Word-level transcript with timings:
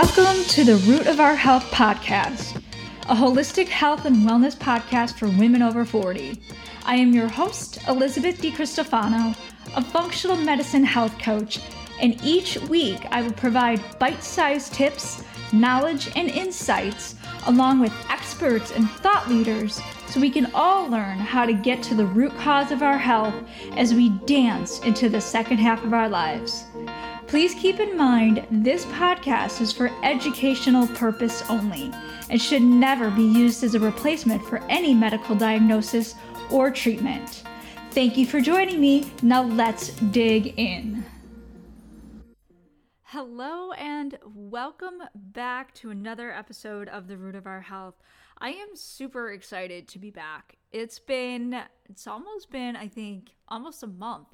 Welcome 0.00 0.44
to 0.50 0.62
the 0.62 0.76
Root 0.76 1.08
of 1.08 1.18
Our 1.18 1.34
Health 1.34 1.64
podcast, 1.72 2.62
a 3.08 3.16
holistic 3.16 3.66
health 3.66 4.04
and 4.04 4.18
wellness 4.18 4.56
podcast 4.56 5.18
for 5.18 5.26
women 5.26 5.60
over 5.60 5.84
40. 5.84 6.40
I 6.84 6.94
am 6.94 7.12
your 7.12 7.26
host, 7.26 7.80
Elizabeth 7.88 8.40
DiCristofano, 8.40 9.36
a 9.74 9.82
functional 9.82 10.36
medicine 10.36 10.84
health 10.84 11.18
coach, 11.18 11.58
and 12.00 12.16
each 12.22 12.58
week 12.68 13.06
I 13.10 13.22
will 13.22 13.32
provide 13.32 13.82
bite 13.98 14.22
sized 14.22 14.72
tips, 14.72 15.24
knowledge, 15.52 16.12
and 16.14 16.30
insights 16.30 17.16
along 17.46 17.80
with 17.80 17.92
experts 18.08 18.70
and 18.70 18.88
thought 18.88 19.28
leaders 19.28 19.80
so 20.06 20.20
we 20.20 20.30
can 20.30 20.48
all 20.54 20.88
learn 20.88 21.18
how 21.18 21.44
to 21.44 21.52
get 21.52 21.82
to 21.82 21.96
the 21.96 22.06
root 22.06 22.36
cause 22.36 22.70
of 22.70 22.84
our 22.84 22.98
health 22.98 23.34
as 23.72 23.94
we 23.94 24.10
dance 24.26 24.78
into 24.82 25.08
the 25.08 25.20
second 25.20 25.58
half 25.58 25.82
of 25.82 25.92
our 25.92 26.08
lives. 26.08 26.67
Please 27.28 27.52
keep 27.56 27.78
in 27.78 27.94
mind 27.94 28.46
this 28.50 28.86
podcast 28.86 29.60
is 29.60 29.70
for 29.70 29.90
educational 30.02 30.86
purpose 30.86 31.42
only 31.50 31.92
and 32.30 32.40
should 32.40 32.62
never 32.62 33.10
be 33.10 33.22
used 33.22 33.62
as 33.62 33.74
a 33.74 33.80
replacement 33.80 34.42
for 34.46 34.64
any 34.70 34.94
medical 34.94 35.34
diagnosis 35.34 36.14
or 36.50 36.70
treatment. 36.70 37.42
Thank 37.90 38.16
you 38.16 38.24
for 38.24 38.40
joining 38.40 38.80
me. 38.80 39.12
Now 39.22 39.42
let's 39.42 39.90
dig 40.10 40.58
in. 40.58 41.04
Hello, 43.02 43.72
and 43.72 44.18
welcome 44.24 45.02
back 45.14 45.74
to 45.74 45.90
another 45.90 46.32
episode 46.32 46.88
of 46.88 47.08
The 47.08 47.18
Root 47.18 47.34
of 47.34 47.46
Our 47.46 47.60
Health. 47.60 47.96
I 48.38 48.50
am 48.52 48.74
super 48.74 49.32
excited 49.32 49.86
to 49.88 49.98
be 49.98 50.10
back. 50.10 50.56
It's 50.72 50.98
been, 50.98 51.60
it's 51.90 52.06
almost 52.06 52.50
been, 52.50 52.74
I 52.74 52.88
think, 52.88 53.34
almost 53.48 53.82
a 53.82 53.86
month 53.86 54.28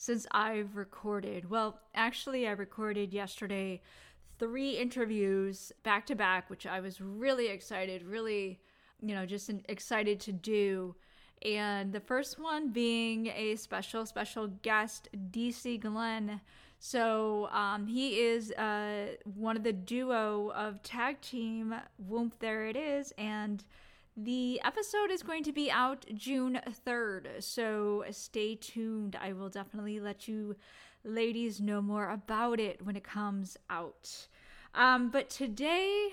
since 0.00 0.26
I've 0.30 0.76
recorded. 0.76 1.50
Well, 1.50 1.78
actually, 1.94 2.48
I 2.48 2.52
recorded 2.52 3.12
yesterday 3.12 3.82
three 4.38 4.78
interviews 4.78 5.72
back 5.82 6.06
to 6.06 6.14
back, 6.14 6.48
which 6.48 6.66
I 6.66 6.80
was 6.80 7.02
really 7.02 7.48
excited, 7.48 8.02
really, 8.02 8.60
you 9.02 9.14
know, 9.14 9.26
just 9.26 9.50
excited 9.68 10.18
to 10.20 10.32
do. 10.32 10.94
And 11.42 11.92
the 11.92 12.00
first 12.00 12.38
one 12.38 12.70
being 12.70 13.26
a 13.26 13.56
special, 13.56 14.06
special 14.06 14.46
guest, 14.62 15.10
DC 15.30 15.78
Glenn 15.80 16.40
so 16.82 17.50
um, 17.52 17.86
he 17.86 18.20
is 18.20 18.52
uh, 18.52 19.08
one 19.36 19.54
of 19.54 19.62
the 19.62 19.72
duo 19.72 20.50
of 20.54 20.82
tag 20.82 21.20
team 21.20 21.74
Whoomp 22.10 22.32
There 22.38 22.64
It 22.64 22.74
Is, 22.74 23.12
and 23.18 23.62
the 24.24 24.60
episode 24.64 25.10
is 25.10 25.22
going 25.22 25.44
to 25.44 25.52
be 25.52 25.70
out 25.70 26.04
June 26.14 26.60
3rd. 26.86 27.42
So 27.42 28.04
stay 28.10 28.54
tuned. 28.54 29.16
I 29.20 29.32
will 29.32 29.48
definitely 29.48 30.00
let 30.00 30.28
you 30.28 30.56
ladies 31.04 31.60
know 31.60 31.80
more 31.80 32.10
about 32.10 32.60
it 32.60 32.84
when 32.84 32.96
it 32.96 33.04
comes 33.04 33.56
out. 33.68 34.28
Um, 34.74 35.10
but 35.10 35.30
today 35.30 36.10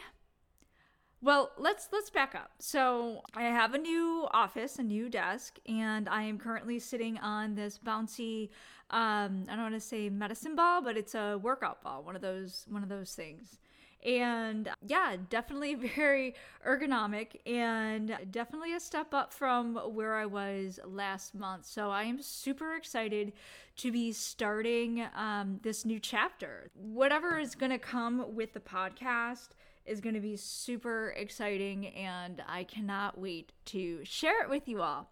well, 1.19 1.51
let's 1.57 1.87
let's 1.91 2.11
back 2.11 2.35
up. 2.35 2.51
So, 2.59 3.21
I 3.33 3.43
have 3.43 3.73
a 3.73 3.79
new 3.79 4.27
office, 4.31 4.77
a 4.77 4.83
new 4.83 5.09
desk, 5.09 5.57
and 5.67 6.07
I 6.07 6.21
am 6.21 6.37
currently 6.37 6.77
sitting 6.77 7.17
on 7.17 7.55
this 7.55 7.79
bouncy 7.79 8.49
um 8.89 9.43
I 9.49 9.55
don't 9.55 9.63
want 9.63 9.73
to 9.73 9.79
say 9.79 10.09
medicine 10.09 10.55
ball, 10.55 10.81
but 10.81 10.95
it's 10.95 11.15
a 11.15 11.39
workout 11.41 11.81
ball, 11.81 12.03
one 12.03 12.15
of 12.15 12.21
those 12.21 12.65
one 12.69 12.83
of 12.83 12.89
those 12.89 13.13
things. 13.13 13.57
And 14.05 14.69
yeah, 14.85 15.15
definitely 15.29 15.75
very 15.95 16.35
ergonomic 16.65 17.39
and 17.45 18.17
definitely 18.31 18.73
a 18.73 18.79
step 18.79 19.13
up 19.13 19.33
from 19.33 19.75
where 19.75 20.15
I 20.15 20.25
was 20.25 20.79
last 20.85 21.35
month. 21.35 21.65
So 21.65 21.89
I 21.89 22.03
am 22.03 22.21
super 22.21 22.75
excited 22.75 23.33
to 23.77 23.91
be 23.91 24.11
starting 24.11 25.05
um, 25.15 25.59
this 25.63 25.85
new 25.85 25.99
chapter. 25.99 26.69
Whatever 26.73 27.37
is 27.39 27.55
going 27.55 27.71
to 27.71 27.79
come 27.79 28.35
with 28.35 28.53
the 28.53 28.59
podcast 28.59 29.49
is 29.85 30.01
going 30.01 30.15
to 30.15 30.21
be 30.21 30.35
super 30.35 31.13
exciting, 31.15 31.87
and 31.87 32.43
I 32.47 32.65
cannot 32.65 33.17
wait 33.17 33.53
to 33.65 34.03
share 34.03 34.43
it 34.43 34.49
with 34.49 34.67
you 34.67 34.81
all. 34.81 35.09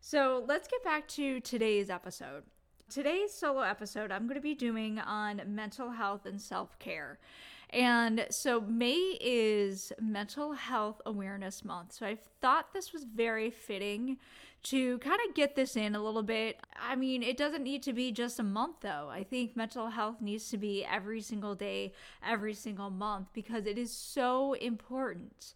So, 0.00 0.44
let's 0.46 0.68
get 0.68 0.82
back 0.84 1.06
to 1.08 1.40
today's 1.40 1.90
episode. 1.90 2.44
Today's 2.88 3.32
solo 3.32 3.60
episode, 3.60 4.10
I'm 4.10 4.24
going 4.26 4.36
to 4.36 4.40
be 4.40 4.54
doing 4.54 4.98
on 4.98 5.42
mental 5.46 5.90
health 5.90 6.24
and 6.24 6.40
self 6.40 6.78
care. 6.78 7.18
And 7.70 8.26
so, 8.30 8.60
May 8.60 9.18
is 9.20 9.92
Mental 10.00 10.52
Health 10.52 11.02
Awareness 11.04 11.64
Month. 11.64 11.92
So, 11.92 12.06
I 12.06 12.16
thought 12.40 12.72
this 12.72 12.92
was 12.92 13.04
very 13.04 13.50
fitting 13.50 14.16
to 14.64 14.98
kind 14.98 15.20
of 15.28 15.34
get 15.34 15.54
this 15.54 15.76
in 15.76 15.94
a 15.94 16.02
little 16.02 16.22
bit. 16.22 16.60
I 16.80 16.96
mean, 16.96 17.22
it 17.22 17.36
doesn't 17.36 17.62
need 17.62 17.82
to 17.84 17.92
be 17.92 18.10
just 18.10 18.38
a 18.38 18.42
month, 18.42 18.76
though. 18.80 19.08
I 19.10 19.22
think 19.22 19.56
mental 19.56 19.88
health 19.88 20.20
needs 20.20 20.48
to 20.50 20.58
be 20.58 20.84
every 20.84 21.20
single 21.20 21.54
day, 21.54 21.92
every 22.26 22.54
single 22.54 22.90
month, 22.90 23.28
because 23.32 23.66
it 23.66 23.78
is 23.78 23.92
so 23.92 24.54
important. 24.54 25.54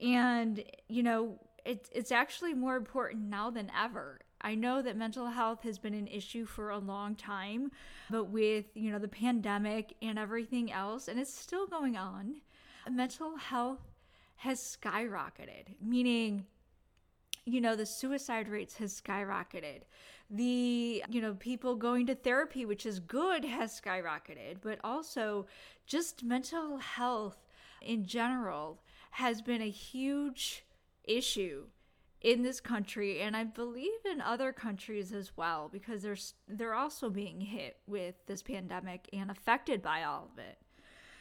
And, 0.00 0.64
you 0.88 1.02
know, 1.02 1.38
it's, 1.64 1.90
it's 1.92 2.12
actually 2.12 2.54
more 2.54 2.76
important 2.76 3.24
now 3.24 3.50
than 3.50 3.70
ever. 3.78 4.20
I 4.42 4.54
know 4.54 4.82
that 4.82 4.96
mental 4.96 5.26
health 5.26 5.62
has 5.62 5.78
been 5.78 5.94
an 5.94 6.06
issue 6.06 6.46
for 6.46 6.70
a 6.70 6.78
long 6.78 7.14
time, 7.14 7.70
but 8.10 8.24
with, 8.24 8.66
you 8.74 8.90
know, 8.90 8.98
the 8.98 9.08
pandemic 9.08 9.94
and 10.00 10.18
everything 10.18 10.72
else, 10.72 11.08
and 11.08 11.20
it's 11.20 11.34
still 11.34 11.66
going 11.66 11.96
on, 11.96 12.36
mental 12.90 13.36
health 13.36 13.80
has 14.36 14.58
skyrocketed, 14.60 15.74
meaning 15.82 16.46
you 17.44 17.60
know 17.60 17.74
the 17.74 17.86
suicide 17.86 18.48
rates 18.48 18.76
has 18.76 19.00
skyrocketed. 19.00 19.82
The 20.30 21.04
you 21.10 21.20
know 21.20 21.34
people 21.34 21.74
going 21.74 22.06
to 22.06 22.14
therapy 22.14 22.64
which 22.64 22.86
is 22.86 23.00
good 23.00 23.44
has 23.44 23.78
skyrocketed 23.78 24.58
but 24.62 24.78
also 24.84 25.46
just 25.86 26.22
mental 26.22 26.78
health 26.78 27.36
in 27.82 28.06
general 28.06 28.80
has 29.12 29.42
been 29.42 29.60
a 29.60 29.70
huge 29.70 30.64
issue 31.04 31.64
in 32.20 32.42
this 32.42 32.60
country 32.60 33.20
and 33.20 33.36
I 33.36 33.44
believe 33.44 34.04
in 34.10 34.20
other 34.20 34.52
countries 34.52 35.12
as 35.12 35.32
well 35.36 35.68
because 35.72 36.02
they're 36.02 36.16
they're 36.48 36.74
also 36.74 37.08
being 37.08 37.40
hit 37.40 37.78
with 37.86 38.14
this 38.26 38.42
pandemic 38.42 39.08
and 39.12 39.30
affected 39.30 39.82
by 39.82 40.02
all 40.04 40.28
of 40.32 40.38
it. 40.38 40.58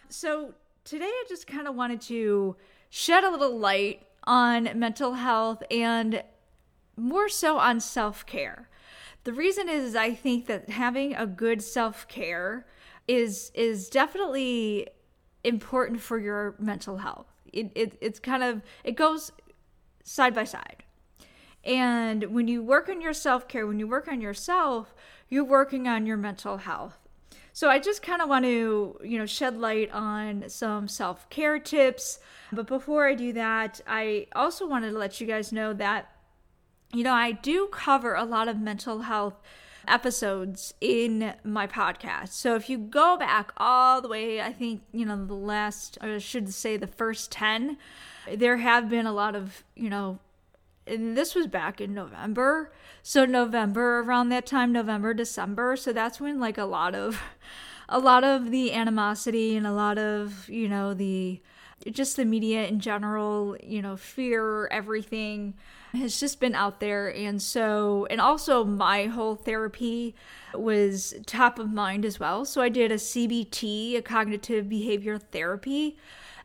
So 0.10 0.54
today 0.84 1.06
I 1.06 1.24
just 1.30 1.48
kind 1.48 1.68
of 1.68 1.76
wanted 1.76 2.02
to 2.02 2.58
shed 2.90 3.24
a 3.24 3.32
little 3.32 3.58
light 3.58 4.08
on 4.26 4.70
mental 4.76 5.14
health 5.14 5.64
and 5.72 6.24
more 6.98 7.30
so 7.30 7.58
on 7.58 7.80
self-care. 7.80 8.70
The 9.24 9.34
reason 9.34 9.70
is, 9.70 9.84
is 9.84 9.96
I 9.96 10.14
think 10.14 10.48
that 10.48 10.70
having 10.70 11.16
a 11.16 11.26
good 11.26 11.62
self-care 11.62 12.66
is 13.08 13.52
is 13.56 13.90
definitely 13.90 14.88
important 15.44 16.02
for 16.02 16.20
your 16.20 16.56
mental 16.60 16.98
health. 16.98 17.28
It, 17.54 17.72
it 17.74 17.98
it's 18.02 18.20
kind 18.20 18.44
of 18.44 18.62
it 18.84 18.96
goes 18.96 19.32
side 20.04 20.34
by 20.34 20.44
side. 20.44 20.84
And 21.64 22.34
when 22.34 22.48
you 22.48 22.64
work 22.64 22.90
on 22.90 23.02
your 23.02 23.14
self-care, 23.14 23.68
when 23.68 23.80
you 23.80 23.88
work 23.88 24.08
on 24.08 24.22
yourself, 24.22 24.94
you're 25.28 25.44
working 25.44 25.88
on 25.88 26.06
your 26.06 26.18
mental 26.18 26.58
health. 26.58 26.98
So 27.52 27.70
I 27.70 27.80
just 27.80 28.02
kind 28.02 28.22
of 28.22 28.30
want 28.30 28.46
to, 28.46 29.00
you 29.04 29.18
know, 29.18 29.26
shed 29.26 29.58
light 29.58 29.92
on 29.92 30.46
some 30.48 30.88
self-care 30.88 31.60
tips. 31.60 32.20
But 32.52 32.68
before 32.68 33.08
I 33.08 33.16
do 33.16 33.34
that, 33.34 33.82
I 33.86 34.28
also 34.34 34.66
wanted 34.66 34.92
to 34.92 34.98
let 34.98 35.20
you 35.20 35.28
guys 35.28 35.52
know 35.52 35.74
that 35.74 36.10
you 36.94 37.04
know, 37.04 37.14
I 37.14 37.32
do 37.32 37.68
cover 37.68 38.16
a 38.16 38.24
lot 38.24 38.48
of 38.48 38.60
mental 38.60 39.02
health 39.02 39.36
episodes 39.88 40.74
in 40.82 41.34
my 41.44 41.68
podcast. 41.68 42.30
So 42.30 42.56
if 42.56 42.70
you 42.70 42.78
go 42.78 43.18
back 43.18 43.52
all 43.58 44.02
the 44.02 44.08
way, 44.08 44.42
I 44.42 44.52
think, 44.52 44.82
you 44.92 45.06
know, 45.06 45.26
the 45.26 45.34
last, 45.34 45.98
I 46.02 46.18
should 46.18 46.54
say 46.54 46.78
the 46.78 46.88
first 46.88 47.32
10, 47.32 47.78
there 48.34 48.58
have 48.58 48.90
been 48.90 49.06
a 49.06 49.14
lot 49.14 49.36
of, 49.36 49.64
you 49.76 49.90
know, 49.90 50.20
and 50.90 51.16
this 51.16 51.36
was 51.36 51.48
back 51.48 51.80
in 51.80 51.94
November. 51.94 52.74
So 53.02 53.26
November 53.26 54.00
around 54.00 54.30
that 54.30 54.46
time, 54.46 54.72
November, 54.72 55.14
December. 55.14 55.76
So 55.76 55.94
that's 55.94 56.20
when 56.20 56.40
like 56.40 56.58
a 56.58 56.66
lot 56.66 56.96
of 56.96 57.22
a 57.90 58.00
lot 58.00 58.24
of 58.24 58.52
the 58.52 58.74
animosity 58.74 59.56
and 59.56 59.66
a 59.66 59.72
lot 59.72 59.98
of, 59.98 60.48
you 60.50 60.70
know, 60.70 60.94
the 60.94 61.42
just 61.92 62.18
the 62.18 62.26
media 62.26 62.68
in 62.68 62.80
general, 62.80 63.56
you 63.64 63.82
know, 63.82 63.96
fear, 63.96 64.68
everything 64.68 65.54
has 65.94 66.20
just 66.20 66.40
been 66.40 66.54
out 66.54 66.80
there. 66.80 67.14
And 67.14 67.42
so, 67.42 68.06
and 68.10 68.20
also 68.20 68.64
my 68.64 69.06
whole 69.06 69.36
therapy 69.36 70.14
was 70.54 71.14
top 71.26 71.58
of 71.58 71.72
mind 71.72 72.06
as 72.06 72.20
well. 72.20 72.46
So 72.46 72.62
I 72.62 72.70
did 72.70 72.92
a 72.92 72.96
CBT, 72.96 73.96
a 73.98 74.02
cognitive 74.02 74.70
behavior 74.70 75.18
therapy 75.18 75.98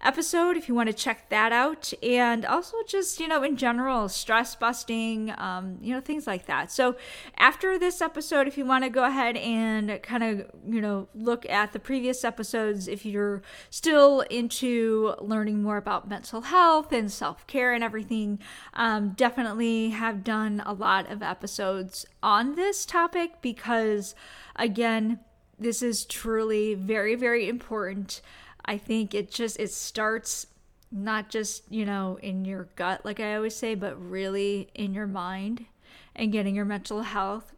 episode 0.04 0.56
if 0.56 0.68
you 0.68 0.74
want 0.74 0.88
to 0.88 0.92
check 0.92 1.28
that 1.30 1.52
out. 1.52 1.92
And 2.02 2.44
also, 2.44 2.76
just, 2.86 3.18
you 3.18 3.26
know, 3.26 3.42
in 3.42 3.56
general, 3.56 4.08
stress 4.08 4.54
busting, 4.54 5.32
um, 5.38 5.78
you 5.80 5.94
know, 5.94 6.00
things 6.00 6.26
like 6.26 6.46
that. 6.46 6.70
So, 6.70 6.96
after 7.38 7.78
this 7.78 8.00
episode, 8.00 8.46
if 8.46 8.58
you 8.58 8.64
want 8.64 8.84
to 8.84 8.90
go 8.90 9.04
ahead 9.04 9.36
and 9.36 10.00
kind 10.02 10.22
of, 10.22 10.50
you 10.68 10.80
know, 10.80 11.08
look 11.14 11.48
at 11.48 11.72
the 11.72 11.78
previous 11.78 12.24
episodes, 12.24 12.86
if 12.86 13.04
you're 13.06 13.42
still 13.70 14.20
into 14.22 15.14
learning 15.20 15.62
more 15.62 15.78
about 15.78 16.08
mental 16.08 16.42
health 16.42 16.92
and 16.92 17.10
self 17.10 17.46
care 17.46 17.72
and 17.72 17.82
everything, 17.82 18.38
um, 18.74 19.10
definitely 19.10 19.90
have 19.90 20.22
done 20.22 20.62
a 20.66 20.72
lot 20.72 21.10
of 21.10 21.22
episodes 21.22 22.06
on 22.22 22.54
this 22.54 22.84
topic 22.84 23.40
because, 23.40 24.14
again, 24.56 25.20
this 25.58 25.82
is 25.82 26.04
truly 26.04 26.74
very, 26.74 27.14
very 27.14 27.48
important 27.48 28.20
I 28.64 28.78
think 28.78 29.14
it 29.14 29.30
just 29.30 29.58
it 29.58 29.70
starts 29.70 30.46
not 30.90 31.28
just, 31.28 31.64
you 31.70 31.84
know, 31.84 32.18
in 32.22 32.44
your 32.44 32.68
gut 32.76 33.04
like 33.04 33.20
I 33.20 33.34
always 33.34 33.56
say, 33.56 33.74
but 33.74 34.00
really 34.00 34.68
in 34.74 34.94
your 34.94 35.06
mind 35.06 35.66
and 36.14 36.32
getting 36.32 36.54
your 36.54 36.64
mental 36.64 37.02
health 37.02 37.52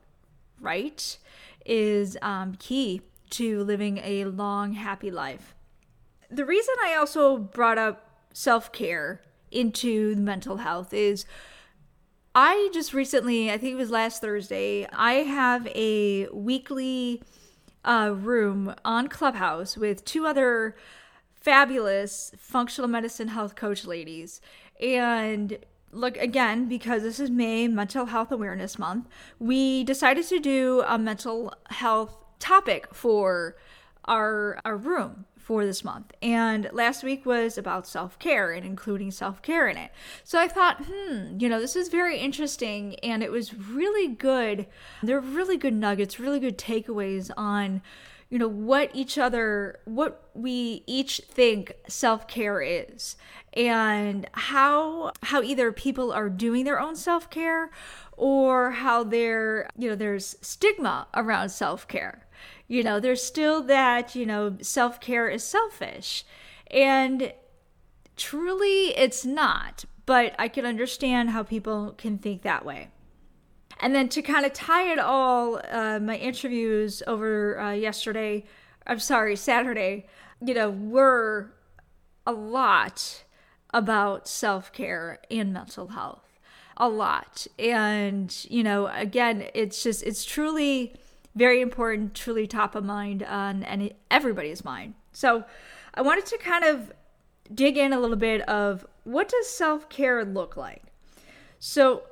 right 0.61 1.19
is 1.65 2.17
um, 2.23 2.55
key 2.59 3.03
to 3.31 3.63
living 3.65 3.99
a 3.99 4.25
long, 4.25 4.73
happy 4.73 5.11
life. 5.11 5.55
The 6.31 6.45
reason 6.45 6.75
I 6.85 6.95
also 6.95 7.37
brought 7.37 7.79
up 7.79 8.11
self 8.33 8.73
care 8.73 9.21
into 9.51 10.15
mental 10.17 10.59
health 10.59 10.93
is 10.93 11.25
I 12.35 12.69
just 12.75 12.93
recently, 12.93 13.51
I 13.51 13.59
think 13.59 13.73
it 13.73 13.77
was 13.77 13.91
last 13.91 14.21
Thursday, 14.21 14.87
I 14.93 15.15
have 15.15 15.67
a 15.69 16.29
weekly 16.29 17.23
uh, 17.87 18.13
room 18.15 18.75
on 18.85 19.09
Clubhouse 19.09 19.77
with 19.77 20.05
two 20.05 20.27
other 20.27 20.77
fabulous 21.35 22.33
functional 22.39 22.89
medicine 22.89 23.29
health 23.29 23.55
coach 23.55 23.85
ladies. 23.87 24.41
And 24.81 25.59
look 25.93 26.17
again 26.19 26.69
because 26.69 27.03
this 27.03 27.21
is 27.21 27.31
May 27.31 27.69
Mental 27.69 28.07
Health 28.07 28.31
Awareness 28.33 28.79
Month, 28.79 29.09
we 29.39 29.85
decided 29.85 30.27
to 30.27 30.41
do 30.41 30.83
a 30.87 30.99
mental 30.99 31.55
health 31.71 32.19
topic 32.39 32.93
for 32.93 33.57
our 34.05 34.59
our 34.65 34.77
room 34.77 35.25
for 35.47 35.65
this 35.65 35.85
month. 35.85 36.13
And 36.21 36.69
last 36.73 37.05
week 37.05 37.25
was 37.25 37.57
about 37.57 37.87
self-care 37.87 38.51
and 38.51 38.67
including 38.67 39.13
self-care 39.13 39.69
in 39.69 39.77
it. 39.77 39.93
So 40.25 40.41
I 40.41 40.49
thought, 40.49 40.87
hmm, 40.87 41.39
you 41.39 41.49
know, 41.49 41.61
this 41.61 41.77
is 41.77 41.89
very 41.89 42.19
interesting 42.19 42.97
and 42.97 43.23
it 43.23 43.31
was 43.31 43.55
really 43.55 44.09
good. 44.09 44.67
There 45.05 45.17
are 45.17 45.21
really 45.21 45.57
good 45.57 45.75
nuggets, 45.75 46.19
really 46.19 46.41
good 46.41 46.59
takeaways 46.59 47.31
on 47.37 47.81
you 48.29 48.41
know 48.41 48.49
what 48.49 48.91
each 48.93 49.19
other 49.19 49.79
what 49.85 50.31
we 50.35 50.83
each 50.89 51.21
think 51.31 51.73
self-care 51.87 52.61
is 52.61 53.15
and 53.53 54.29
how 54.33 55.13
how 55.23 55.43
either 55.43 55.71
people 55.71 56.13
are 56.13 56.29
doing 56.29 56.65
their 56.65 56.81
own 56.81 56.97
self-care 56.97 57.71
or 58.17 58.73
how 58.73 59.05
there 59.05 59.71
you 59.79 59.89
know 59.89 59.95
there's 59.95 60.35
stigma 60.41 61.07
around 61.15 61.51
self-care 61.51 62.26
you 62.69 62.83
know 62.83 63.01
there's 63.01 63.23
still 63.23 63.63
that 63.63 64.15
you 64.15 64.27
know 64.27 64.57
self-care 64.61 65.29
is 65.29 65.45
selfish. 65.45 66.25
And 66.71 67.33
truly 68.17 68.97
it's 68.97 69.27
not 69.27 69.85
but 70.07 70.35
i 70.39 70.49
can 70.49 70.65
understand 70.65 71.29
how 71.29 71.43
people 71.43 71.93
can 71.99 72.17
think 72.17 72.43
that 72.43 72.65
way. 72.65 72.89
And 73.79 73.95
then 73.95 74.09
to 74.09 74.23
kind 74.23 74.47
of 74.47 74.55
tie 74.55 74.91
it 74.91 74.99
all 74.99 75.61
uh, 75.71 75.99
my 75.99 76.17
interviews 76.17 77.03
over 77.07 77.61
uh, 77.61 77.73
yesterday 77.73 78.45
i'm 78.87 78.99
sorry 78.99 79.37
saturday 79.37 80.07
you 80.41 80.55
know 80.55 80.71
were 80.71 81.53
a 82.27 82.33
lot 82.33 83.25
about 83.73 84.27
self 84.27 84.73
care 84.73 85.21
and 85.31 85.53
mental 85.53 85.89
health. 85.89 86.23
A 86.79 86.89
lot. 86.89 87.47
And, 87.59 88.35
you 88.51 88.63
know, 88.63 88.89
again, 88.89 89.47
it's 89.55 89.83
just, 89.83 90.03
it's 90.03 90.25
truly 90.25 90.95
very 91.37 91.61
important, 91.61 92.15
truly 92.15 92.47
top 92.47 92.75
of 92.75 92.85
mind 92.85 93.23
on 93.23 93.63
any, 93.63 93.93
everybody's 94.11 94.65
mind. 94.65 94.95
So 95.13 95.45
I 95.95 96.03
wanted 96.03 96.27
to 96.27 96.39
kind 96.39 96.65
of 96.65 96.93
dig 97.55 97.77
in 97.77 97.93
a 97.93 98.01
little 98.01 98.17
bit 98.17 98.41
of 98.49 98.85
what 99.05 99.29
does 99.29 99.49
self 99.49 99.89
care 99.89 100.25
look 100.25 100.57
like? 100.57 100.83
So, 101.59 102.03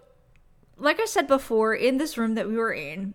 like 0.76 1.00
I 1.00 1.06
said 1.06 1.26
before, 1.26 1.74
in 1.74 1.98
this 1.98 2.16
room 2.16 2.34
that 2.34 2.48
we 2.48 2.56
were 2.56 2.72
in, 2.72 3.14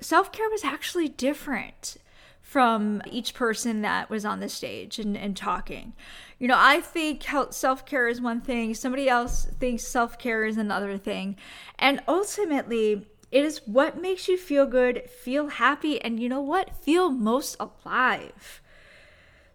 self 0.00 0.30
care 0.30 0.48
was 0.48 0.62
actually 0.62 1.08
different 1.08 1.96
from 2.40 3.02
each 3.10 3.34
person 3.34 3.82
that 3.82 4.08
was 4.08 4.24
on 4.24 4.38
the 4.38 4.48
stage 4.48 5.00
and, 5.00 5.16
and 5.16 5.36
talking 5.36 5.94
you 6.38 6.48
know, 6.48 6.56
I 6.58 6.80
think 6.80 7.24
self 7.50 7.86
care 7.86 8.08
is 8.08 8.20
one 8.20 8.40
thing, 8.40 8.74
somebody 8.74 9.08
else 9.08 9.46
thinks 9.58 9.86
self 9.86 10.18
care 10.18 10.44
is 10.44 10.58
another 10.58 10.98
thing. 10.98 11.36
And 11.78 12.02
ultimately, 12.06 13.06
it 13.30 13.44
is 13.44 13.60
what 13.66 14.00
makes 14.00 14.28
you 14.28 14.38
feel 14.38 14.66
good, 14.66 15.10
feel 15.10 15.48
happy, 15.48 16.00
and 16.00 16.20
you 16.20 16.28
know 16.28 16.40
what? 16.40 16.76
Feel 16.76 17.10
most 17.10 17.56
alive. 17.58 18.60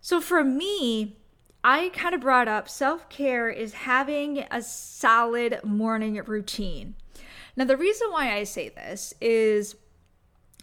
So 0.02 0.20
for 0.20 0.44
me, 0.44 1.18
I 1.64 1.90
kind 1.90 2.16
of 2.16 2.22
brought 2.22 2.48
up 2.48 2.68
self 2.68 3.08
care 3.10 3.50
is 3.50 3.74
having 3.74 4.46
a 4.52 4.62
solid 4.62 5.60
morning 5.64 6.22
routine. 6.26 6.96
Now, 7.56 7.66
the 7.66 7.78
reason 7.78 8.08
why 8.12 8.34
I 8.34 8.44
say 8.44 8.70
this 8.70 9.14
is 9.22 9.76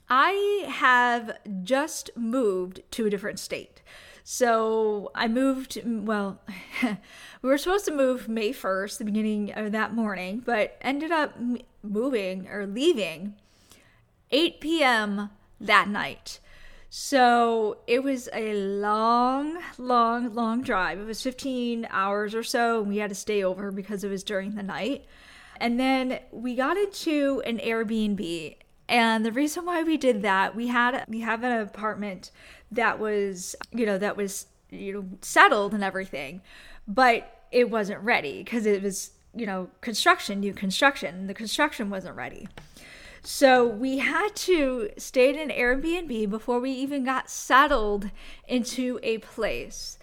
I 0.09 0.65
have 0.69 1.39
just 1.63 2.11
moved 2.17 2.83
to 2.93 3.07
a 3.07 3.11
different 3.11 3.39
state. 3.39 3.83
So 4.25 5.11
I 5.15 5.27
moved, 5.27 5.81
well, 5.85 6.41
we 6.83 6.99
were 7.49 7.57
supposed 7.57 7.87
to 7.87 7.95
move 7.95 8.29
May 8.29 8.53
1st, 8.53 8.99
the 8.99 9.05
beginning 9.05 9.53
of 9.55 9.73
that 9.73 9.95
morning, 9.95 10.43
but 10.45 10.77
ended 10.83 11.11
up 11.11 11.35
moving 11.91 12.49
or 12.49 12.67
leaving 12.67 13.35
8 14.31 14.61
p.m. 14.61 15.31
that 15.61 15.89
night. 15.89 16.41
So 16.91 17.79
it 17.87 18.03
was 18.03 18.29
a 18.33 18.55
long, 18.55 19.59
long, 19.77 20.35
long 20.35 20.63
drive. 20.63 20.99
It 20.99 21.05
was 21.05 21.23
15 21.23 21.87
hours 21.91 22.35
or 22.35 22.43
so. 22.43 22.81
And 22.81 22.89
we 22.89 22.99
had 22.99 23.11
to 23.11 23.15
stay 23.15 23.45
over 23.45 23.71
because 23.71 24.05
it 24.05 24.09
was 24.09 24.25
during 24.25 24.55
the 24.55 24.63
night. 24.63 25.05
And 25.61 25.79
then 25.79 26.21
we 26.31 26.55
got 26.55 26.77
into 26.77 27.43
an 27.45 27.59
Airbnb. 27.59 28.57
And 28.89 29.25
the 29.25 29.33
reason 29.33 29.67
why 29.67 29.83
we 29.83 29.99
did 29.99 30.23
that, 30.23 30.57
we 30.57 30.69
had 30.69 31.05
we 31.09 31.21
have 31.21 31.45
an 31.45 31.61
apartment 31.61 32.31
that 32.73 32.99
was, 32.99 33.55
you 33.73 33.85
know, 33.85 33.99
that 33.99 34.17
was, 34.17 34.47
you 34.71 34.93
know, 34.93 35.05
settled 35.21 35.75
and 35.75 35.85
everything, 35.85 36.41
but 36.87 37.47
it 37.53 37.71
wasn't 37.71 38.01
ready 38.01 38.43
because 38.43 38.67
it 38.67 38.83
was, 38.83 39.11
you 39.35 39.47
know, 39.47 39.69
construction, 39.81 40.41
new 40.41 40.53
construction. 40.53 41.27
The 41.27 41.35
construction 41.35 41.91
wasn't 41.91 42.17
ready. 42.17 42.49
So 43.23 43.67
we 43.67 43.99
had 43.99 44.35
to 44.37 44.91
stay 44.97 45.31
in 45.31 45.39
an 45.39 45.57
Airbnb 45.57 46.31
before 46.31 46.61
we 46.61 46.71
even 46.71 47.05
got 47.05 47.31
settled 47.31 48.11
into 48.47 48.99
a 49.03 49.19
place. 49.19 49.99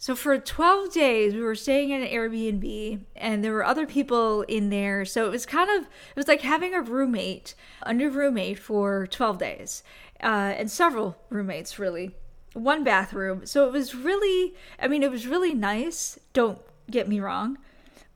So 0.00 0.14
for 0.14 0.38
12 0.38 0.92
days, 0.92 1.34
we 1.34 1.40
were 1.40 1.56
staying 1.56 1.90
in 1.90 2.02
an 2.02 2.08
Airbnb 2.08 3.00
and 3.16 3.42
there 3.42 3.52
were 3.52 3.64
other 3.64 3.84
people 3.84 4.42
in 4.42 4.70
there. 4.70 5.04
So 5.04 5.26
it 5.26 5.30
was 5.30 5.44
kind 5.44 5.68
of, 5.70 5.84
it 5.84 6.16
was 6.16 6.28
like 6.28 6.42
having 6.42 6.72
a 6.72 6.80
roommate, 6.80 7.54
a 7.82 7.92
new 7.92 8.10
roommate 8.10 8.60
for 8.60 9.08
12 9.08 9.38
days 9.38 9.82
uh, 10.22 10.54
and 10.56 10.70
several 10.70 11.16
roommates 11.30 11.78
really 11.78 12.14
one 12.54 12.82
bathroom 12.82 13.46
so 13.46 13.66
it 13.66 13.72
was 13.72 13.94
really 13.94 14.54
i 14.80 14.88
mean 14.88 15.02
it 15.02 15.10
was 15.10 15.26
really 15.26 15.54
nice 15.54 16.18
don't 16.32 16.60
get 16.90 17.06
me 17.06 17.20
wrong 17.20 17.58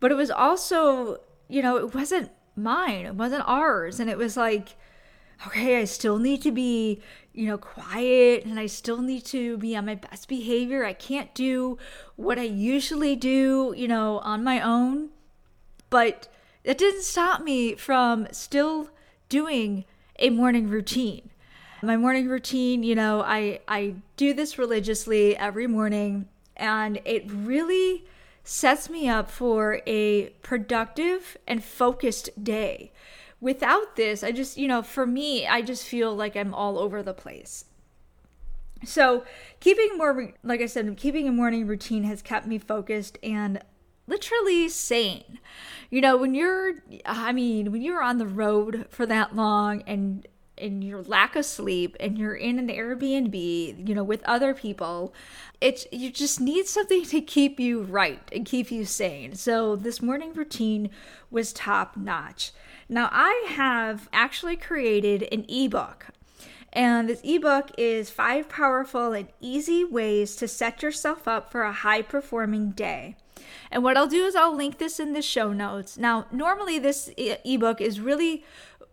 but 0.02 0.10
it 0.10 0.16
was 0.16 0.32
also 0.32 1.20
you 1.48 1.62
know 1.62 1.76
it 1.76 1.94
wasn't 1.94 2.28
mine 2.56 3.06
it 3.06 3.14
wasn't 3.14 3.42
ours 3.46 4.00
and 4.00 4.10
it 4.10 4.18
was 4.18 4.36
like 4.36 4.76
okay 5.46 5.80
i 5.80 5.84
still 5.84 6.18
need 6.18 6.42
to 6.42 6.50
be 6.50 7.00
you 7.32 7.46
know 7.46 7.56
quiet 7.56 8.44
and 8.44 8.58
i 8.58 8.66
still 8.66 9.00
need 9.00 9.24
to 9.24 9.56
be 9.58 9.76
on 9.76 9.86
my 9.86 9.94
best 9.94 10.28
behavior. 10.28 10.84
I 10.84 10.92
can't 10.92 11.32
do 11.34 11.78
what 12.16 12.38
i 12.38 12.42
usually 12.42 13.16
do 13.16 13.72
you 13.76 13.88
know 13.88 14.18
on 14.18 14.44
my 14.44 14.60
own. 14.60 15.10
But 15.88 16.28
that 16.64 16.78
didn't 16.78 17.02
stop 17.02 17.42
me 17.42 17.74
from 17.74 18.26
still 18.32 18.88
doing 19.28 19.84
a 20.18 20.30
morning 20.30 20.68
routine. 20.68 21.30
My 21.82 21.96
morning 21.96 22.28
routine, 22.28 22.82
you 22.82 22.94
know, 22.94 23.22
I 23.22 23.60
I 23.68 23.96
do 24.16 24.34
this 24.34 24.58
religiously 24.58 25.36
every 25.36 25.66
morning 25.66 26.28
and 26.56 27.00
it 27.04 27.24
really 27.30 28.04
sets 28.44 28.90
me 28.90 29.08
up 29.08 29.30
for 29.30 29.80
a 29.86 30.30
productive 30.42 31.36
and 31.46 31.62
focused 31.62 32.30
day. 32.42 32.92
Without 33.40 33.96
this, 33.96 34.22
I 34.22 34.32
just, 34.32 34.56
you 34.56 34.68
know, 34.68 34.82
for 34.82 35.06
me, 35.06 35.46
I 35.46 35.62
just 35.62 35.84
feel 35.84 36.14
like 36.14 36.36
I'm 36.36 36.54
all 36.54 36.78
over 36.78 37.02
the 37.02 37.14
place. 37.14 37.64
So, 38.84 39.24
keeping 39.60 39.96
more, 39.96 40.32
like 40.42 40.60
I 40.60 40.66
said, 40.66 40.96
keeping 40.96 41.28
a 41.28 41.32
morning 41.32 41.66
routine 41.66 42.04
has 42.04 42.22
kept 42.22 42.46
me 42.46 42.58
focused 42.58 43.18
and 43.22 43.60
literally 44.06 44.68
sane. 44.68 45.38
You 45.90 46.00
know, 46.00 46.16
when 46.16 46.34
you're, 46.34 46.82
I 47.06 47.32
mean, 47.32 47.70
when 47.70 47.82
you're 47.82 48.02
on 48.02 48.18
the 48.18 48.26
road 48.26 48.86
for 48.90 49.06
that 49.06 49.36
long 49.36 49.82
and 49.82 50.26
and 50.58 50.84
your 50.84 51.02
lack 51.02 51.34
of 51.36 51.44
sleep 51.44 51.96
and 51.98 52.18
you're 52.18 52.34
in 52.34 52.58
an 52.58 52.68
Airbnb, 52.68 53.88
you 53.88 53.94
know, 53.94 54.04
with 54.04 54.22
other 54.24 54.54
people, 54.54 55.14
it's 55.60 55.86
you 55.90 56.10
just 56.10 56.40
need 56.40 56.66
something 56.66 57.04
to 57.06 57.20
keep 57.20 57.58
you 57.58 57.82
right 57.82 58.22
and 58.32 58.44
keep 58.44 58.70
you 58.70 58.84
sane. 58.84 59.34
So 59.34 59.76
this 59.76 60.02
morning 60.02 60.32
routine 60.34 60.90
was 61.30 61.52
top 61.52 61.96
notch. 61.96 62.52
Now 62.88 63.08
I 63.12 63.46
have 63.50 64.08
actually 64.12 64.56
created 64.56 65.28
an 65.32 65.46
ebook. 65.48 66.06
And 66.74 67.08
this 67.08 67.20
ebook 67.22 67.70
is 67.76 68.08
five 68.08 68.48
powerful 68.48 69.12
and 69.12 69.28
easy 69.40 69.84
ways 69.84 70.34
to 70.36 70.48
set 70.48 70.82
yourself 70.82 71.28
up 71.28 71.52
for 71.52 71.62
a 71.62 71.72
high 71.72 72.00
performing 72.00 72.70
day. 72.70 73.16
And 73.70 73.82
what 73.82 73.96
I'll 73.96 74.06
do 74.06 74.24
is 74.24 74.34
I'll 74.34 74.54
link 74.54 74.78
this 74.78 75.00
in 75.00 75.12
the 75.12 75.22
show 75.22 75.52
notes. 75.52 75.96
Now, 75.96 76.26
normally 76.30 76.78
this 76.78 77.10
e- 77.16 77.36
ebook 77.44 77.80
is 77.80 78.00
really 78.00 78.44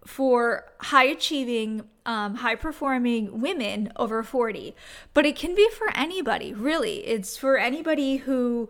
for 0.10 0.66
high 0.80 1.04
achieving, 1.04 1.84
um, 2.04 2.36
high 2.36 2.56
performing 2.56 3.42
women 3.42 3.94
over 3.96 4.24
40, 4.24 4.76
but 5.14 5.24
it 5.24 5.36
can 5.36 5.54
be 5.54 5.70
for 5.70 5.96
anybody, 5.96 6.52
really. 6.52 7.08
It's 7.08 7.38
for 7.38 7.60
anybody 7.60 8.18
who 8.18 8.70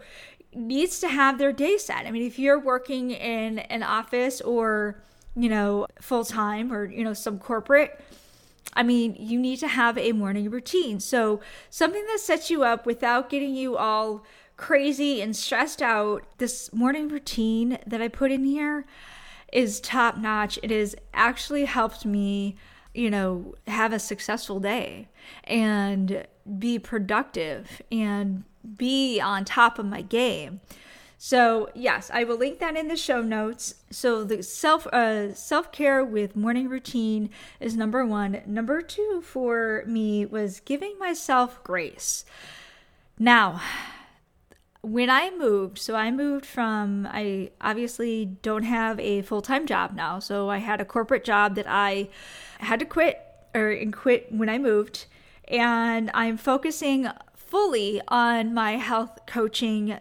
needs 0.54 1.00
to 1.00 1.08
have 1.08 1.38
their 1.38 1.54
day 1.54 1.78
set. 1.78 2.06
I 2.06 2.12
mean, 2.12 2.24
if 2.24 2.38
you're 2.38 2.60
working 2.60 3.12
in 3.12 3.60
an 3.60 3.84
office 3.84 4.42
or, 4.42 5.02
you 5.34 5.48
know, 5.48 5.88
full 6.02 6.26
time 6.26 6.74
or, 6.74 6.92
you 6.92 7.06
know, 7.06 7.14
some 7.14 7.40
corporate, 7.40 7.98
I 8.74 8.84
mean, 8.84 9.16
you 9.18 9.40
need 9.40 9.60
to 9.60 9.70
have 9.70 9.98
a 9.98 10.12
morning 10.12 10.50
routine. 10.50 11.00
So, 11.00 11.40
something 11.70 12.06
that 12.08 12.20
sets 12.20 12.50
you 12.50 12.66
up 12.66 12.86
without 12.86 13.30
getting 13.30 13.56
you 13.56 13.78
all 13.78 14.26
crazy 14.58 15.22
and 15.22 15.34
stressed 15.34 15.82
out. 15.82 16.26
This 16.38 16.74
morning 16.74 17.08
routine 17.08 17.80
that 17.88 18.02
I 18.02 18.10
put 18.10 18.30
in 18.30 18.44
here 18.44 18.86
is 19.52 19.80
top 19.80 20.18
notch. 20.18 20.60
It 20.64 20.72
has 20.72 20.96
actually 21.14 21.66
helped 21.66 22.06
me, 22.06 22.56
you 22.94 23.10
know, 23.10 23.56
have 23.68 23.94
a 23.94 24.00
successful 24.00 24.60
day 24.60 25.08
and 25.44 26.26
be 26.58 26.80
productive 26.80 27.82
and 27.92 28.44
be 28.78 29.20
on 29.20 29.46
top 29.46 29.80
of 29.80 29.86
my 29.86 30.02
game. 30.02 30.62
So 31.22 31.70
yes, 31.76 32.10
I 32.14 32.24
will 32.24 32.38
link 32.38 32.60
that 32.60 32.78
in 32.78 32.88
the 32.88 32.96
show 32.96 33.22
notes. 33.22 33.76
So 33.92 34.24
the 34.24 34.42
self 34.42 34.88
uh, 34.88 35.34
self 35.34 35.70
care 35.72 36.04
with 36.04 36.38
morning 36.38 36.70
routine 36.70 37.30
is 37.60 37.76
number 37.76 38.06
one. 38.06 38.42
Number 38.46 38.82
two 38.82 39.22
for 39.22 39.84
me 39.86 40.26
was 40.26 40.62
giving 40.62 40.98
myself 40.98 41.62
grace. 41.62 42.24
Now, 43.20 43.62
when 44.82 45.10
I 45.10 45.30
moved, 45.32 45.78
so 45.78 45.96
I 45.96 46.10
moved 46.10 46.46
from, 46.46 47.08
I 47.10 47.52
obviously 47.60 48.26
don't 48.26 48.64
have 48.64 49.00
a 49.00 49.22
full 49.22 49.42
time 49.42 49.66
job 49.66 49.94
now. 49.94 50.20
So 50.20 50.50
I 50.50 50.58
had 50.60 50.80
a 50.80 50.86
corporate 50.86 51.24
job 51.24 51.56
that 51.56 51.66
I 51.68 52.10
had 52.60 52.80
to 52.80 52.86
quit 52.86 53.20
or 53.54 53.76
quit 53.92 54.32
when 54.32 54.50
I 54.50 54.58
moved. 54.58 55.06
And 55.48 56.12
I'm 56.14 56.38
focusing 56.38 57.08
fully 57.36 58.02
on 58.08 58.54
my 58.54 58.74
health 58.74 59.20
coaching 59.26 60.00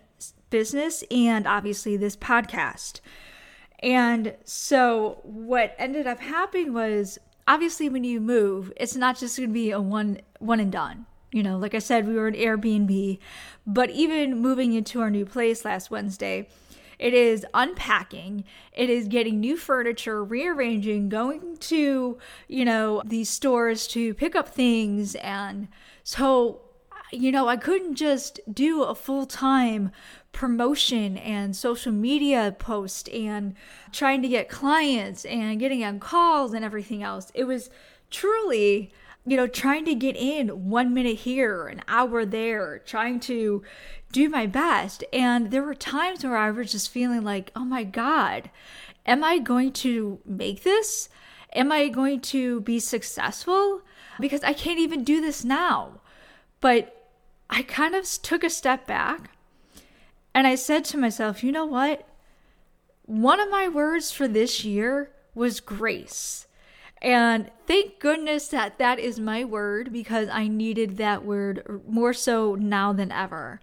business 0.50 1.02
and 1.10 1.46
obviously 1.46 1.96
this 1.96 2.16
podcast. 2.16 3.00
And 3.80 4.34
so 4.44 5.20
what 5.22 5.74
ended 5.78 6.06
up 6.06 6.20
happening 6.20 6.72
was 6.72 7.18
obviously 7.46 7.88
when 7.88 8.04
you 8.04 8.20
move, 8.20 8.72
it's 8.76 8.96
not 8.96 9.18
just 9.18 9.36
going 9.36 9.48
to 9.48 9.52
be 9.52 9.70
a 9.70 9.80
one 9.80 10.20
one 10.38 10.60
and 10.60 10.70
done. 10.70 11.06
You 11.32 11.42
know, 11.42 11.58
like 11.58 11.74
I 11.74 11.78
said, 11.78 12.06
we 12.06 12.14
were 12.14 12.26
an 12.26 12.34
Airbnb, 12.34 13.18
but 13.66 13.90
even 13.90 14.40
moving 14.40 14.72
into 14.72 15.00
our 15.00 15.10
new 15.10 15.26
place 15.26 15.64
last 15.64 15.90
Wednesday, 15.90 16.48
it 16.98 17.14
is 17.14 17.46
unpacking, 17.54 18.44
it 18.72 18.90
is 18.90 19.06
getting 19.06 19.38
new 19.38 19.56
furniture, 19.56 20.24
rearranging, 20.24 21.08
going 21.08 21.56
to, 21.58 22.18
you 22.48 22.64
know, 22.64 23.02
these 23.04 23.30
stores 23.30 23.86
to 23.88 24.14
pick 24.14 24.34
up 24.34 24.48
things. 24.48 25.14
And 25.16 25.68
so 26.02 26.62
you 27.12 27.32
know, 27.32 27.48
I 27.48 27.56
couldn't 27.56 27.94
just 27.94 28.40
do 28.52 28.82
a 28.82 28.94
full 28.94 29.26
time 29.26 29.90
promotion 30.32 31.16
and 31.16 31.56
social 31.56 31.92
media 31.92 32.54
post 32.58 33.08
and 33.08 33.54
trying 33.92 34.22
to 34.22 34.28
get 34.28 34.48
clients 34.48 35.24
and 35.24 35.58
getting 35.58 35.82
on 35.84 36.00
calls 36.00 36.52
and 36.52 36.64
everything 36.64 37.02
else. 37.02 37.32
It 37.34 37.44
was 37.44 37.70
truly, 38.10 38.92
you 39.30 39.36
know, 39.36 39.46
trying 39.46 39.84
to 39.84 39.94
get 39.94 40.16
in 40.16 40.68
one 40.68 40.94
minute 40.94 41.18
here, 41.18 41.66
an 41.66 41.82
hour 41.88 42.24
there, 42.24 42.80
trying 42.84 43.20
to 43.20 43.62
do 44.12 44.28
my 44.28 44.46
best. 44.46 45.04
And 45.12 45.50
there 45.50 45.62
were 45.62 45.74
times 45.74 46.24
where 46.24 46.36
I 46.36 46.50
was 46.50 46.72
just 46.72 46.90
feeling 46.90 47.22
like, 47.22 47.50
oh 47.54 47.64
my 47.64 47.84
God, 47.84 48.50
am 49.06 49.22
I 49.22 49.38
going 49.38 49.72
to 49.72 50.18
make 50.24 50.62
this? 50.62 51.08
Am 51.54 51.72
I 51.72 51.88
going 51.88 52.20
to 52.22 52.60
be 52.62 52.78
successful? 52.78 53.82
Because 54.20 54.42
I 54.42 54.52
can't 54.52 54.80
even 54.80 55.04
do 55.04 55.20
this 55.20 55.44
now. 55.44 56.00
But 56.60 57.10
I 57.50 57.62
kind 57.62 57.94
of 57.94 58.04
took 58.22 58.44
a 58.44 58.50
step 58.50 58.86
back 58.86 59.30
and 60.34 60.46
I 60.46 60.54
said 60.54 60.84
to 60.86 60.98
myself, 60.98 61.42
you 61.42 61.52
know 61.52 61.64
what? 61.64 62.06
One 63.06 63.40
of 63.40 63.50
my 63.50 63.68
words 63.68 64.10
for 64.10 64.28
this 64.28 64.64
year 64.64 65.10
was 65.34 65.60
grace. 65.60 66.46
And 67.00 67.50
thank 67.66 68.00
goodness 68.00 68.48
that 68.48 68.78
that 68.78 68.98
is 68.98 69.20
my 69.20 69.44
word 69.44 69.92
because 69.92 70.28
I 70.28 70.48
needed 70.48 70.96
that 70.96 71.24
word 71.24 71.82
more 71.86 72.12
so 72.12 72.54
now 72.54 72.92
than 72.92 73.12
ever. 73.12 73.60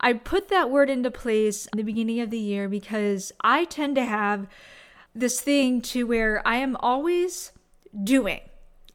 I 0.00 0.14
put 0.14 0.48
that 0.48 0.70
word 0.70 0.88
into 0.88 1.10
place 1.10 1.66
in 1.66 1.76
the 1.76 1.84
beginning 1.84 2.20
of 2.20 2.30
the 2.30 2.38
year 2.38 2.68
because 2.68 3.32
I 3.42 3.66
tend 3.66 3.96
to 3.96 4.04
have 4.04 4.46
this 5.14 5.40
thing 5.40 5.82
to 5.82 6.06
where 6.06 6.46
I 6.46 6.56
am 6.56 6.76
always 6.76 7.52
doing 8.02 8.40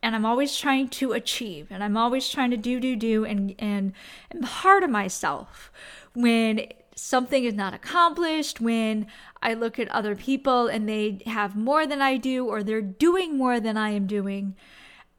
and 0.01 0.15
I'm 0.15 0.25
always 0.25 0.57
trying 0.57 0.89
to 0.89 1.13
achieve 1.13 1.67
and 1.69 1.83
I'm 1.83 1.97
always 1.97 2.29
trying 2.29 2.51
to 2.51 2.57
do 2.57 2.79
do 2.79 2.95
do 2.95 3.25
and 3.25 3.53
and 3.59 3.93
am 4.33 4.43
hard 4.43 4.83
on 4.83 4.91
myself 4.91 5.71
when 6.13 6.67
something 6.95 7.43
is 7.43 7.53
not 7.53 7.73
accomplished, 7.73 8.59
when 8.61 9.07
I 9.43 9.53
look 9.53 9.77
at 9.77 9.89
other 9.89 10.15
people 10.15 10.67
and 10.67 10.87
they 10.87 11.21
have 11.25 11.55
more 11.55 11.85
than 11.85 12.01
I 12.01 12.17
do 12.17 12.45
or 12.45 12.63
they're 12.63 12.81
doing 12.81 13.37
more 13.37 13.59
than 13.59 13.77
I 13.77 13.89
am 13.89 14.07
doing. 14.07 14.55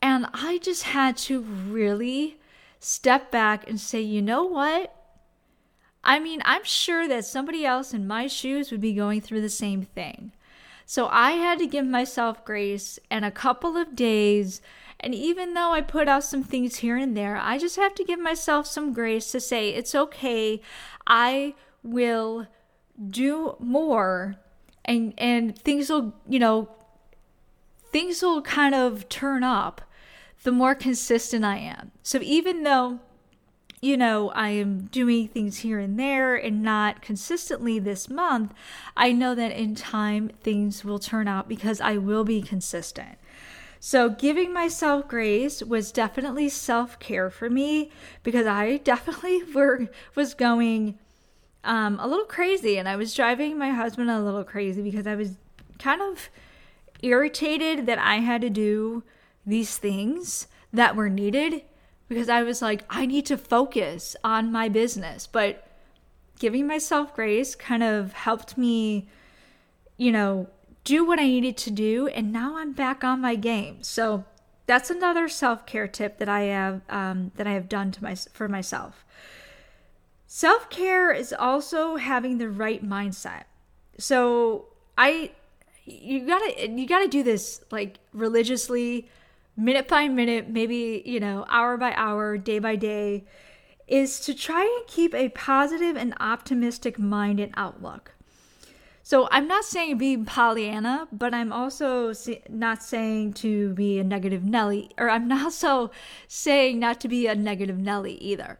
And 0.02 0.26
I 0.33 0.59
just 0.59 0.85
had 0.85 1.16
to 1.18 1.40
really 1.40 2.38
step 2.80 3.30
back 3.30 3.68
and 3.68 3.80
say, 3.80 4.00
you 4.00 4.23
know 4.23 4.45
what? 4.45 4.95
I 6.02 6.21
mean, 6.21 6.40
I'm 6.45 6.64
sure 6.64 7.09
that 7.09 7.25
somebody 7.25 7.64
else 7.66 7.92
in 7.92 8.06
my 8.06 8.26
shoes 8.26 8.71
would 8.71 8.80
be 8.80 8.92
going 8.92 9.21
through 9.21 9.40
the 9.40 9.49
same 9.49 9.83
thing. 9.83 10.33
So 10.85 11.09
I 11.09 11.33
had 11.33 11.59
to 11.59 11.66
give 11.66 11.85
myself 11.85 12.45
grace 12.45 12.99
and 13.11 13.25
a 13.25 13.30
couple 13.30 13.76
of 13.76 13.97
days. 13.97 14.61
And 15.00 15.14
even 15.14 15.54
though 15.54 15.73
I 15.73 15.80
put 15.80 16.09
out 16.09 16.23
some 16.23 16.45
things 16.45 16.76
here 16.76 16.97
and 16.97 17.16
there, 17.16 17.37
I 17.37 17.59
just 17.59 17.76
have 17.76 17.95
to 17.97 18.04
give 18.04 18.21
myself 18.21 18.66
some 18.66 18.92
grace 18.92 19.33
to 19.33 19.40
say, 19.40 19.71
it's 19.71 19.95
okay. 19.95 20.61
I 21.06 21.54
will 21.87 22.47
do 23.11 23.57
more 23.59 24.37
and 24.85 25.12
and 25.19 25.59
things 25.59 25.90
will 25.90 26.14
you 26.28 26.38
know 26.38 26.69
things 27.93 28.23
will 28.23 28.43
kind 28.43 28.75
of 28.75 29.09
turn 29.09 29.43
up 29.43 29.83
the 30.43 30.52
more 30.52 30.75
consistent 30.75 31.45
I 31.45 31.59
am. 31.59 31.90
So 32.02 32.21
even 32.23 32.62
though 32.62 33.00
you 33.81 33.97
know, 33.97 34.31
I 34.31 34.50
am 34.50 34.87
doing 34.87 35.28
things 35.28 35.59
here 35.59 35.78
and 35.78 35.99
there 35.99 36.35
and 36.35 36.62
not 36.62 37.02
consistently 37.02 37.78
this 37.78 38.09
month, 38.09 38.55
I 38.97 39.12
know 39.12 39.35
that 39.35 39.52
in 39.52 39.75
time 39.75 40.31
things 40.43 40.85
will 40.85 40.99
turn 40.99 41.28
out 41.28 41.49
because 41.49 41.81
I 41.81 41.99
will 41.99 42.25
be 42.25 42.40
consistent. 42.43 43.19
So, 43.78 44.09
giving 44.09 44.52
myself 44.52 45.07
grace 45.07 45.62
was 45.62 45.93
definitely 45.93 46.49
self 46.49 46.99
care 46.99 47.31
for 47.31 47.50
me 47.50 47.90
because 48.23 48.47
I 48.47 48.78
definitely 48.78 49.43
were, 49.55 49.88
was 50.14 50.35
going 50.35 50.99
um, 51.66 51.99
a 52.00 52.06
little 52.06 52.25
crazy, 52.25 52.78
and 52.78 52.88
I 52.88 52.96
was 52.96 53.14
driving 53.14 53.58
my 53.58 53.70
husband 53.70 54.11
a 54.11 54.20
little 54.20 54.44
crazy 54.44 54.82
because 54.82 55.06
I 55.06 55.14
was 55.14 55.37
kind 55.78 56.00
of 56.00 56.30
irritated 57.02 57.87
that 57.87 57.99
I 57.99 58.16
had 58.16 58.40
to 58.40 58.50
do 58.50 59.02
these 59.44 59.76
things 59.76 60.46
that 60.73 60.96
were 60.96 61.11
needed 61.11 61.62
because 62.08 62.28
I 62.28 62.42
was 62.42 62.62
like, 62.62 62.85
I 62.88 63.06
need 63.06 63.26
to 63.26 63.37
focus 63.37 64.16
on 64.23 64.52
my 64.52 64.68
business. 64.68 65.26
But 65.26 65.66
giving 66.38 66.66
myself 66.66 67.14
grace 67.14 67.54
kind 67.54 67.82
of 67.82 68.12
helped 68.12 68.56
me, 68.56 69.08
you 69.96 70.12
know, 70.12 70.49
do 70.85 71.04
what 71.04 71.18
I 71.18 71.25
needed 71.25 71.56
to 71.58 71.70
do. 71.70 72.06
And 72.08 72.32
now 72.32 72.58
I'm 72.58 72.73
back 72.73 73.02
on 73.02 73.20
my 73.20 73.35
game. 73.35 73.82
So 73.82 74.25
that's 74.66 74.90
another 74.90 75.28
self 75.28 75.66
care 75.66 75.88
tip 75.88 76.18
that 76.18 76.28
I 76.28 76.42
have 76.42 76.82
um, 76.88 77.32
that 77.37 77.46
I 77.46 77.52
have 77.52 77.68
done 77.68 77.90
to 77.92 78.02
my 78.02 78.14
for 78.14 78.49
myself. 78.49 79.04
Self 80.37 80.69
care 80.69 81.11
is 81.12 81.33
also 81.33 81.97
having 81.97 82.37
the 82.37 82.50
right 82.50 82.85
mindset. 82.85 83.45
So 83.97 84.66
I, 84.99 85.31
you 85.87 86.26
gotta 86.26 86.69
you 86.69 86.87
gotta 86.87 87.09
do 87.09 87.23
this 87.23 87.64
like 87.71 88.00
religiously, 88.12 89.09
minute 89.57 89.88
by 89.88 90.09
minute, 90.09 90.50
maybe 90.50 91.02
you 91.07 91.21
know 91.21 91.47
hour 91.49 91.78
by 91.78 91.95
hour, 91.95 92.37
day 92.37 92.59
by 92.59 92.76
day, 92.76 93.25
is 93.88 94.21
to 94.26 94.35
try 94.35 94.61
and 94.61 94.87
keep 94.87 95.14
a 95.14 95.31
positive 95.31 95.97
and 95.97 96.12
optimistic 96.21 96.99
mind 96.99 97.40
and 97.40 97.55
outlook. 97.57 98.12
So 99.02 99.28
I'm 99.31 99.49
not 99.49 99.64
saying 99.64 99.97
be 99.97 100.19
Pollyanna, 100.19 101.09
but 101.12 101.33
I'm 101.33 101.50
also 101.50 102.12
not 102.50 102.83
saying 102.83 103.33
to 103.45 103.73
be 103.73 103.99
a 103.99 104.05
negative 104.05 104.45
Nelly, 104.45 104.90
or 104.99 105.09
I'm 105.09 105.33
also 105.33 105.90
saying 106.28 106.78
not 106.78 107.00
to 107.00 107.09
be 107.09 107.26
a 107.26 107.35
negative 107.35 107.78
Nelly 107.78 108.16
either. 108.16 108.59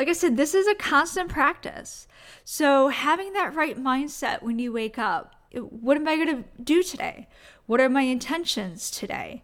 Like 0.00 0.08
I 0.08 0.14
said, 0.14 0.38
this 0.38 0.54
is 0.54 0.66
a 0.66 0.74
constant 0.74 1.28
practice. 1.28 2.08
So, 2.42 2.88
having 2.88 3.34
that 3.34 3.54
right 3.54 3.78
mindset 3.78 4.40
when 4.40 4.58
you 4.58 4.72
wake 4.72 4.98
up 4.98 5.36
what 5.52 5.96
am 5.98 6.08
I 6.08 6.16
going 6.16 6.42
to 6.42 6.44
do 6.62 6.82
today? 6.82 7.28
What 7.66 7.82
are 7.82 7.88
my 7.90 8.02
intentions 8.02 8.90
today? 8.90 9.42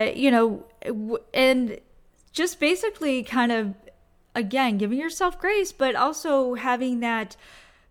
Uh, 0.00 0.04
you 0.04 0.30
know, 0.30 0.64
and 1.34 1.78
just 2.32 2.58
basically 2.58 3.22
kind 3.22 3.52
of, 3.52 3.74
again, 4.34 4.78
giving 4.78 4.98
yourself 4.98 5.38
grace, 5.38 5.72
but 5.72 5.94
also 5.94 6.54
having 6.54 7.00
that 7.00 7.36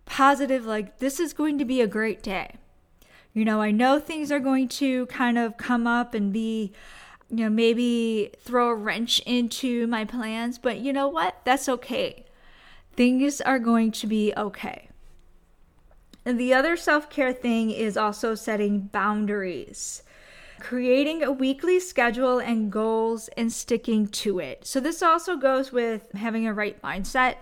positive, 0.04 0.64
like, 0.64 0.98
this 0.98 1.20
is 1.20 1.32
going 1.32 1.56
to 1.58 1.64
be 1.64 1.80
a 1.80 1.86
great 1.86 2.20
day. 2.20 2.56
You 3.32 3.44
know, 3.44 3.60
I 3.60 3.70
know 3.70 4.00
things 4.00 4.32
are 4.32 4.40
going 4.40 4.66
to 4.68 5.06
kind 5.06 5.38
of 5.38 5.56
come 5.56 5.86
up 5.86 6.14
and 6.14 6.32
be, 6.32 6.72
you 7.30 7.44
know, 7.44 7.50
maybe 7.50 8.32
throw 8.40 8.70
a 8.70 8.74
wrench 8.74 9.20
into 9.20 9.86
my 9.86 10.04
plans, 10.04 10.58
but 10.58 10.78
you 10.78 10.92
know 10.92 11.08
what? 11.08 11.36
That's 11.44 11.68
okay. 11.68 12.24
Things 12.94 13.40
are 13.40 13.58
going 13.58 13.92
to 13.92 14.06
be 14.06 14.32
okay. 14.36 14.88
And 16.24 16.38
the 16.38 16.52
other 16.52 16.76
self 16.76 17.08
care 17.10 17.32
thing 17.32 17.70
is 17.70 17.96
also 17.96 18.34
setting 18.34 18.80
boundaries 18.80 20.02
creating 20.58 21.22
a 21.22 21.32
weekly 21.32 21.80
schedule 21.80 22.38
and 22.38 22.70
goals 22.70 23.28
and 23.36 23.52
sticking 23.52 24.06
to 24.08 24.38
it. 24.38 24.66
So 24.66 24.80
this 24.80 25.02
also 25.02 25.36
goes 25.36 25.72
with 25.72 26.10
having 26.12 26.46
a 26.46 26.54
right 26.54 26.80
mindset 26.82 27.36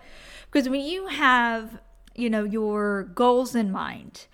because 0.50 0.68
when 0.68 0.82
you 0.82 1.06
have, 1.06 1.80
you 2.14 2.30
know, 2.30 2.44
your 2.44 3.04
goals 3.14 3.54
in 3.54 3.72
mind 3.72 4.26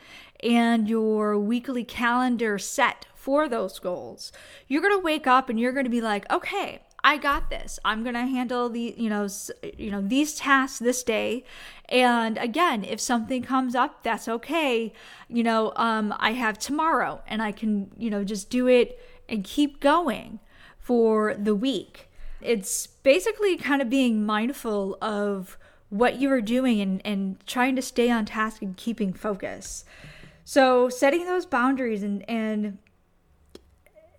and 0.43 0.89
your 0.89 1.39
weekly 1.39 1.85
calendar 1.85 2.59
set 2.59 3.07
for 3.15 3.49
those 3.49 3.79
goals, 3.79 4.33
you're 4.67 4.83
going 4.83 4.97
to 4.97 5.03
wake 5.03 5.27
up 5.27 5.49
and 5.49 5.59
you're 5.59 5.73
going 5.73 5.85
to 5.85 5.91
be 5.91 6.01
like, 6.01 6.31
okay, 6.31 6.81
I 7.05 7.17
got 7.17 7.51
this. 7.51 7.79
I'm 7.85 8.03
going 8.03 8.15
to 8.15 8.21
handle 8.21 8.69
the, 8.69 8.95
you 8.97 9.09
know, 9.09 9.29
you 9.77 9.91
know, 9.91 10.01
these 10.01 10.35
tasks 10.35 10.79
this 10.79 11.03
day. 11.03 11.45
And 11.89 12.39
again, 12.39 12.85
if 12.85 13.01
something 13.01 13.43
comes 13.43 13.75
up, 13.75 14.03
that's 14.03 14.29
okay. 14.29 14.93
You 15.29 15.43
know, 15.43 15.73
um, 15.77 16.15
I 16.19 16.33
have 16.33 16.59
tomorrow 16.59 17.23
and 17.27 17.43
I 17.43 17.53
can, 17.53 17.91
you 17.99 18.09
know, 18.09 18.23
just 18.23 18.51
do 18.51 18.69
it 18.69 19.01
and 19.29 19.43
keep 19.43 19.81
going 19.81 20.39
for 20.79 21.35
the 21.35 21.55
week. 21.55 22.09
It's 22.41 22.87
basically 22.87 23.57
kind 23.57 23.83
of 23.83 23.91
being 23.91 24.25
mindful 24.25 24.97
of 25.01 25.59
what 25.91 26.21
you 26.21 26.31
are 26.31 26.41
doing 26.41 26.81
and, 26.81 27.03
and 27.05 27.47
trying 27.47 27.77
to 27.77 27.83
stay 27.83 28.11
on 28.11 28.25
task 28.25 28.63
and 28.63 28.77
keeping 28.77 29.13
focus. 29.13 29.85
So 30.45 30.89
setting 30.89 31.25
those 31.25 31.47
boundaries 31.47 32.03
and, 32.03 32.29
and 32.29 32.79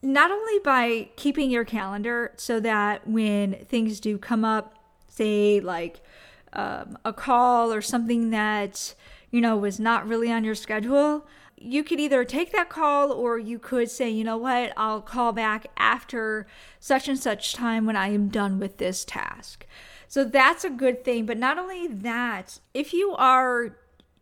not 0.02 0.32
only 0.32 0.60
by 0.60 1.10
keeping 1.16 1.50
your 1.50 1.66
calendar 1.66 2.34
so 2.38 2.60
that 2.60 3.08
when 3.08 3.66
things 3.66 4.00
do 4.00 4.18
come 4.18 4.44
up, 4.46 4.76
say 5.08 5.60
like 5.60 6.02
um, 6.54 6.98
a 7.06 7.14
call 7.14 7.74
or 7.74 7.82
something 7.82 8.30
that 8.30 8.94
you 9.32 9.42
know 9.42 9.58
was 9.58 9.80
not 9.80 10.08
really 10.08 10.32
on 10.32 10.44
your 10.44 10.56
schedule, 10.56 11.26
you 11.58 11.84
could 11.84 12.00
either 12.00 12.26
take 12.26 12.52
that 12.52 12.70
call 12.70 13.12
or 13.12 13.40
you 13.40 13.58
could 13.58 13.90
say, 13.90 14.10
you 14.10 14.24
know 14.24 14.38
what, 14.38 14.74
I'll 14.76 15.02
call 15.02 15.32
back 15.32 15.68
after 15.78 16.46
such 16.80 17.08
and 17.08 17.18
such 17.18 17.54
time 17.54 17.86
when 17.86 17.96
I 17.96 18.10
am 18.10 18.28
done 18.28 18.60
with 18.60 18.78
this 18.78 19.06
task. 19.06 19.66
So 20.08 20.24
that's 20.24 20.64
a 20.64 20.70
good 20.70 21.04
thing. 21.04 21.26
But 21.26 21.38
not 21.38 21.58
only 21.58 21.88
that, 21.88 22.60
if 22.74 22.94
you 22.94 23.16
are 23.18 23.78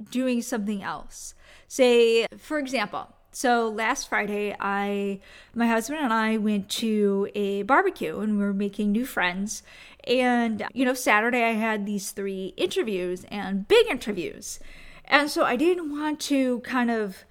doing 0.10 0.41
something 0.41 0.81
else, 0.81 1.36
say, 1.67 2.27
for 2.38 2.60
example, 2.60 3.13
so 3.34 3.70
last 3.70 4.10
Friday, 4.10 4.55
I, 4.60 5.22
my 5.55 5.67
husband 5.67 6.01
and 6.01 6.12
I 6.12 6.36
went 6.38 6.70
to 6.70 7.29
a 7.34 7.63
barbecue 7.63 8.20
and 8.20 8.38
we 8.38 8.43
were 8.43 8.53
making 8.53 8.91
new 8.91 9.05
friends. 9.05 9.63
And, 10.05 10.65
you 10.74 10.84
know, 10.84 10.93
Saturday 10.93 11.43
I 11.43 11.51
had 11.51 11.86
these 11.86 12.12
three 12.12 12.53
interviews 12.58 13.25
and 13.31 13.67
big 13.67 13.88
interviews. 13.88 14.60
And 15.05 15.29
so 15.29 15.46
I 15.46 15.55
didn't 15.55 15.91
want 15.91 16.20
to 16.22 16.60
kind 16.60 16.91
of 16.91 17.24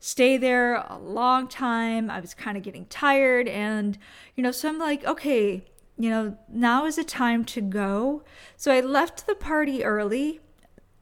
stay 0.00 0.36
there 0.36 0.74
a 0.74 0.98
long 0.98 1.48
time. 1.48 2.10
I 2.10 2.20
was 2.20 2.34
kind 2.34 2.58
of 2.58 2.62
getting 2.62 2.84
tired. 2.86 3.48
And, 3.48 3.96
you 4.36 4.42
know, 4.42 4.50
so 4.50 4.68
I'm 4.68 4.78
like, 4.78 5.04
okay, 5.04 5.64
you 5.96 6.10
know, 6.10 6.36
now 6.48 6.84
is 6.84 6.96
the 6.96 7.04
time 7.04 7.44
to 7.46 7.62
go. 7.62 8.22
So 8.56 8.70
I 8.70 8.80
left 8.80 9.26
the 9.26 9.34
party 9.34 9.82
early. 9.82 10.40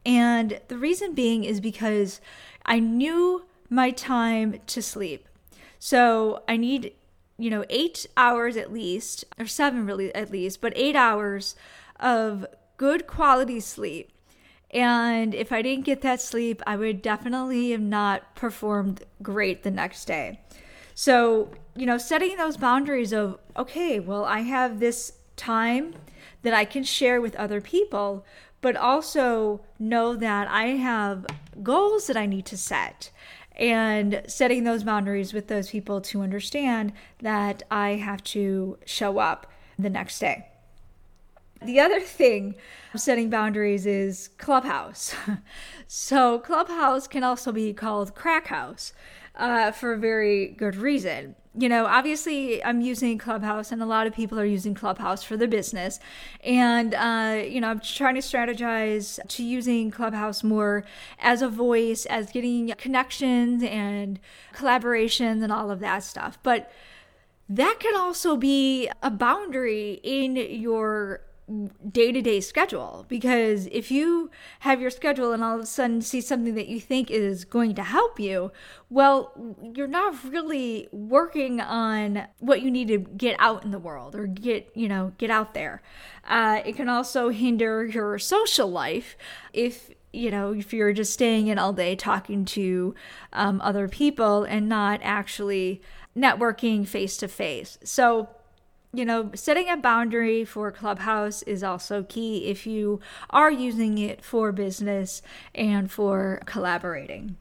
And 0.04 0.60
the 0.68 0.78
reason 0.78 1.14
being 1.14 1.44
is 1.44 1.60
because 1.60 2.20
I 2.64 2.78
knew 2.78 3.44
my 3.68 3.90
time 3.90 4.60
to 4.66 4.82
sleep. 4.82 5.28
So 5.78 6.42
I 6.48 6.56
need, 6.56 6.94
you 7.38 7.50
know, 7.50 7.64
eight 7.70 8.06
hours 8.16 8.56
at 8.56 8.72
least, 8.72 9.24
or 9.38 9.46
seven 9.46 9.86
really 9.86 10.14
at 10.14 10.30
least, 10.30 10.60
but 10.60 10.72
eight 10.76 10.96
hours 10.96 11.54
of 11.98 12.46
good 12.76 13.06
quality 13.06 13.60
sleep. 13.60 14.10
And 14.70 15.34
if 15.34 15.52
I 15.52 15.62
didn't 15.62 15.84
get 15.84 16.00
that 16.02 16.20
sleep, 16.20 16.62
I 16.66 16.76
would 16.76 17.02
definitely 17.02 17.72
have 17.72 17.80
not 17.80 18.34
performed 18.34 19.04
great 19.22 19.62
the 19.62 19.70
next 19.70 20.04
day. 20.04 20.40
So, 20.94 21.50
you 21.74 21.86
know, 21.86 21.98
setting 21.98 22.36
those 22.36 22.56
boundaries 22.56 23.12
of, 23.12 23.38
okay, 23.56 24.00
well, 24.00 24.24
I 24.24 24.40
have 24.40 24.78
this 24.78 25.14
time 25.36 25.94
that 26.42 26.54
I 26.54 26.64
can 26.64 26.84
share 26.84 27.20
with 27.20 27.34
other 27.36 27.60
people, 27.60 28.24
but 28.60 28.76
also 28.76 29.60
know 29.78 30.16
that 30.16 30.48
I 30.48 30.68
have 30.68 31.26
goals 31.62 32.06
that 32.06 32.16
I 32.16 32.26
need 32.26 32.46
to 32.46 32.56
set 32.56 33.10
and 33.56 34.22
setting 34.26 34.64
those 34.64 34.84
boundaries 34.84 35.32
with 35.32 35.48
those 35.48 35.70
people 35.70 36.00
to 36.00 36.22
understand 36.22 36.92
that 37.20 37.62
I 37.70 37.90
have 37.90 38.22
to 38.24 38.78
show 38.86 39.18
up 39.18 39.50
the 39.78 39.90
next 39.90 40.18
day. 40.18 40.46
The 41.62 41.78
other 41.78 42.00
thing 42.00 42.54
setting 42.96 43.28
boundaries 43.28 43.84
is 43.84 44.28
Clubhouse. 44.38 45.14
so, 45.86 46.38
Clubhouse 46.38 47.06
can 47.06 47.22
also 47.22 47.52
be 47.52 47.74
called 47.74 48.14
Crack 48.14 48.46
House 48.46 48.94
uh, 49.34 49.70
for 49.70 49.92
a 49.92 49.98
very 49.98 50.48
good 50.48 50.76
reason 50.76 51.34
you 51.54 51.68
know, 51.68 51.86
obviously 51.86 52.62
I'm 52.62 52.80
using 52.80 53.18
Clubhouse 53.18 53.72
and 53.72 53.82
a 53.82 53.86
lot 53.86 54.06
of 54.06 54.14
people 54.14 54.38
are 54.38 54.44
using 54.44 54.72
Clubhouse 54.72 55.24
for 55.24 55.36
their 55.36 55.48
business. 55.48 55.98
And, 56.44 56.94
uh, 56.94 57.42
you 57.44 57.60
know, 57.60 57.68
I'm 57.68 57.80
trying 57.80 58.14
to 58.14 58.20
strategize 58.20 59.18
to 59.26 59.42
using 59.42 59.90
Clubhouse 59.90 60.44
more 60.44 60.84
as 61.18 61.42
a 61.42 61.48
voice, 61.48 62.06
as 62.06 62.30
getting 62.30 62.72
connections 62.78 63.64
and 63.64 64.20
collaborations 64.54 65.42
and 65.42 65.52
all 65.52 65.70
of 65.70 65.80
that 65.80 66.04
stuff. 66.04 66.38
But 66.44 66.70
that 67.48 67.78
can 67.80 67.96
also 67.96 68.36
be 68.36 68.88
a 69.02 69.10
boundary 69.10 70.00
in 70.04 70.36
your 70.36 71.22
day 71.90 72.12
to 72.12 72.22
day 72.22 72.40
schedule 72.40 73.04
because 73.08 73.66
if 73.72 73.90
you 73.90 74.30
have 74.60 74.80
your 74.80 74.90
schedule 74.90 75.32
and 75.32 75.42
all 75.42 75.56
of 75.56 75.62
a 75.62 75.66
sudden 75.66 76.00
see 76.00 76.20
something 76.20 76.54
that 76.54 76.68
you 76.68 76.80
think 76.80 77.10
is 77.10 77.44
going 77.44 77.74
to 77.74 77.82
help 77.82 78.20
you, 78.20 78.52
well, 78.88 79.32
you're 79.62 79.86
not 79.86 80.22
really 80.24 80.88
working 80.92 81.60
on 81.60 82.26
what 82.38 82.62
you 82.62 82.70
need 82.70 82.88
to 82.88 82.98
get 82.98 83.36
out 83.38 83.64
in 83.64 83.70
the 83.70 83.78
world 83.78 84.14
or 84.14 84.26
get, 84.26 84.70
you 84.74 84.88
know, 84.88 85.12
get 85.18 85.30
out 85.30 85.54
there. 85.54 85.82
Uh, 86.28 86.60
it 86.64 86.76
can 86.76 86.88
also 86.88 87.30
hinder 87.30 87.84
your 87.84 88.18
social 88.18 88.70
life 88.70 89.16
if 89.52 89.90
you 90.12 90.30
know, 90.30 90.52
if 90.52 90.72
you're 90.72 90.92
just 90.92 91.12
staying 91.12 91.46
in 91.46 91.56
all 91.56 91.72
day 91.72 91.94
talking 91.94 92.44
to 92.44 92.94
um, 93.32 93.60
other 93.60 93.86
people 93.86 94.42
and 94.42 94.68
not 94.68 94.98
actually 95.04 95.80
networking 96.16 96.86
face 96.86 97.16
to 97.18 97.28
face. 97.28 97.78
So, 97.84 98.28
you 98.92 99.04
know, 99.04 99.30
setting 99.34 99.68
a 99.68 99.76
boundary 99.76 100.44
for 100.44 100.72
Clubhouse 100.72 101.42
is 101.42 101.62
also 101.62 102.02
key 102.02 102.46
if 102.46 102.66
you 102.66 103.00
are 103.30 103.50
using 103.50 103.98
it 103.98 104.24
for 104.24 104.50
business 104.50 105.22
and 105.54 105.90
for 105.90 106.40
collaborating. 106.44 107.36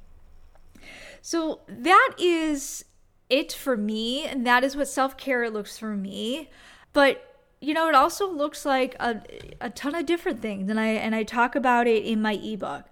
So 1.21 1.61
that 1.67 2.11
is 2.19 2.85
it 3.29 3.51
for 3.51 3.75
me, 3.75 4.25
and 4.25 4.45
that 4.45 4.63
is 4.63 4.75
what 4.75 4.87
self 4.87 5.17
care 5.17 5.49
looks 5.49 5.77
for 5.77 5.95
me. 5.95 6.49
But 6.93 7.25
you 7.61 7.73
know, 7.73 7.89
it 7.89 7.95
also 7.95 8.31
looks 8.31 8.65
like 8.65 8.95
a, 8.99 9.21
a 9.59 9.69
ton 9.69 9.95
of 9.95 10.05
different 10.05 10.41
things, 10.41 10.69
and 10.69 10.79
I 10.79 10.87
and 10.87 11.15
I 11.15 11.23
talk 11.23 11.55
about 11.55 11.87
it 11.87 12.05
in 12.05 12.21
my 12.21 12.33
ebook. 12.33 12.85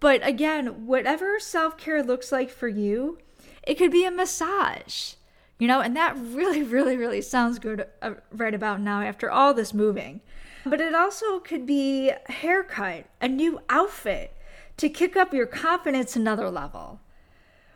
But 0.00 0.26
again, 0.26 0.86
whatever 0.86 1.38
self 1.38 1.76
care 1.76 2.02
looks 2.02 2.32
like 2.32 2.50
for 2.50 2.68
you, 2.68 3.18
it 3.62 3.74
could 3.74 3.92
be 3.92 4.04
a 4.06 4.10
massage 4.10 5.14
you 5.60 5.68
know, 5.68 5.80
and 5.80 5.94
that 5.94 6.16
really, 6.18 6.62
really, 6.64 6.96
really 6.96 7.20
sounds 7.20 7.60
good 7.60 7.86
uh, 8.02 8.14
right 8.32 8.54
about 8.54 8.80
now 8.80 9.02
after 9.02 9.30
all 9.30 9.54
this 9.54 9.72
moving. 9.72 10.20
But 10.66 10.80
it 10.80 10.94
also 10.94 11.38
could 11.38 11.64
be 11.64 12.10
a 12.10 12.32
haircut, 12.32 13.04
a 13.20 13.28
new 13.28 13.60
outfit 13.68 14.34
to 14.78 14.88
kick 14.88 15.16
up 15.16 15.32
your 15.32 15.46
confidence 15.46 16.16
another 16.16 16.50
level. 16.50 17.00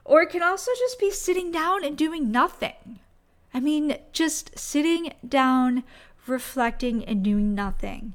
Or 0.05 0.23
it 0.23 0.31
can 0.31 0.43
also 0.43 0.71
just 0.79 0.99
be 0.99 1.11
sitting 1.11 1.53
down 1.53 1.85
and 1.85 1.97
doing 1.97 2.31
nothing. 2.31 2.99
I 3.55 3.61
mean, 3.61 3.97
just 4.13 4.59
sitting 4.59 5.13
down, 5.27 5.85
reflecting, 6.27 7.05
and 7.05 7.23
doing 7.23 7.55
nothing 7.55 8.15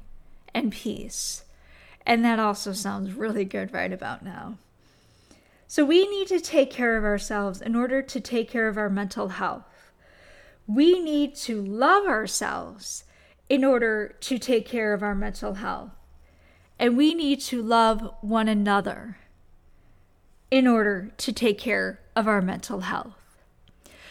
and 0.52 0.70
peace. 0.70 1.44
And 2.04 2.24
that 2.24 2.38
also 2.38 2.72
sounds 2.72 3.14
really 3.14 3.44
good 3.44 3.72
right 3.72 3.92
about 3.92 4.24
now. 4.24 4.56
So 5.70 5.84
we 5.84 6.08
need 6.08 6.26
to 6.26 6.40
take 6.40 6.68
care 6.68 6.96
of 6.96 7.04
ourselves 7.04 7.60
in 7.60 7.76
order 7.76 8.02
to 8.02 8.20
take 8.20 8.50
care 8.50 8.66
of 8.66 8.76
our 8.76 8.90
mental 8.90 9.28
health. 9.28 9.92
We 10.66 10.98
need 10.98 11.36
to 11.46 11.62
love 11.62 12.06
ourselves 12.06 13.04
in 13.48 13.64
order 13.64 14.16
to 14.18 14.36
take 14.36 14.66
care 14.66 14.92
of 14.92 15.04
our 15.04 15.14
mental 15.14 15.54
health. 15.54 15.92
And 16.76 16.96
we 16.96 17.14
need 17.14 17.40
to 17.42 17.62
love 17.62 18.12
one 18.20 18.48
another 18.48 19.18
in 20.50 20.66
order 20.66 21.12
to 21.18 21.32
take 21.32 21.58
care 21.58 22.00
of 22.16 22.26
our 22.26 22.42
mental 22.42 22.80
health. 22.80 23.14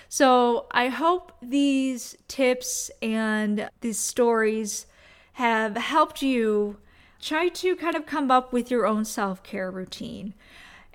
So 0.08 0.68
I 0.72 0.88
hope 0.88 1.34
these 1.42 2.16
tips 2.30 2.90
and 3.02 3.70
these 3.82 4.00
stories 4.00 4.86
have 5.34 5.76
helped 5.76 6.22
you 6.22 6.78
try 7.22 7.50
to 7.50 7.76
kind 7.76 7.98
of 7.98 8.06
come 8.06 8.32
up 8.32 8.54
with 8.54 8.72
your 8.72 8.88
own 8.88 9.04
self 9.04 9.44
care 9.44 9.70
routine. 9.70 10.34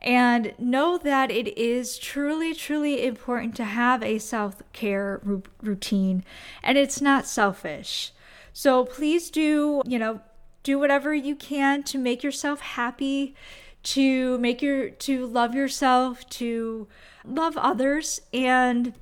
And 0.05 0.53
know 0.59 0.99
that 0.99 1.31
it 1.31 1.57
is 1.59 1.99
truly, 1.99 2.55
truly 2.55 3.07
important 3.07 3.57
to 3.57 3.65
have 3.65 4.03
a 4.03 4.19
self 4.19 4.63
care 4.73 5.21
r- 5.27 5.43
routine, 5.63 6.25
and 6.63 6.79
it's 6.79 7.01
not 7.01 7.27
selfish. 7.27 8.13
So 8.53 8.85
please 8.85 9.31
do, 9.31 9.83
you 9.87 9.99
know, 9.99 10.21
do 10.63 10.79
whatever 10.79 11.15
you 11.15 11.35
can 11.35 11.83
to 11.85 11.99
make 11.99 12.23
yourself 12.23 12.61
happy, 12.61 13.35
to 13.83 14.39
make 14.39 14.61
your, 14.61 14.91
to 14.91 15.27
love 15.27 15.55
yourself, 15.55 16.29
to 16.31 16.87
love 17.25 17.57
others. 17.57 18.21
And 18.33 18.95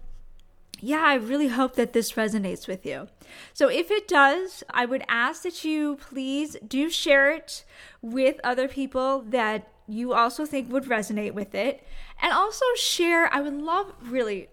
yeah, 0.81 1.03
I 1.05 1.15
really 1.15 1.49
hope 1.49 1.77
that 1.77 1.93
this 1.93 2.13
resonates 2.13 2.67
with 2.67 2.85
you. 2.85 3.09
So 3.55 3.69
if 3.69 3.91
it 3.91 4.09
does, 4.09 4.65
I 4.71 4.85
would 4.85 5.05
ask 5.09 5.43
that 5.43 5.65
you 5.65 5.97
please 5.97 6.57
do 6.67 6.91
share 6.91 7.31
it 7.31 7.65
with 8.01 8.41
other 8.43 8.67
people 8.69 9.23
that 9.29 9.72
you 9.89 10.13
also 10.13 10.47
think 10.47 10.73
would 10.73 10.85
resonate 10.85 11.35
with 11.35 11.55
it. 11.55 11.87
And 12.21 12.33
also 12.33 12.65
share, 12.77 13.33
I 13.33 13.41
would 13.41 13.55
love, 13.55 13.93
really, 14.03 14.49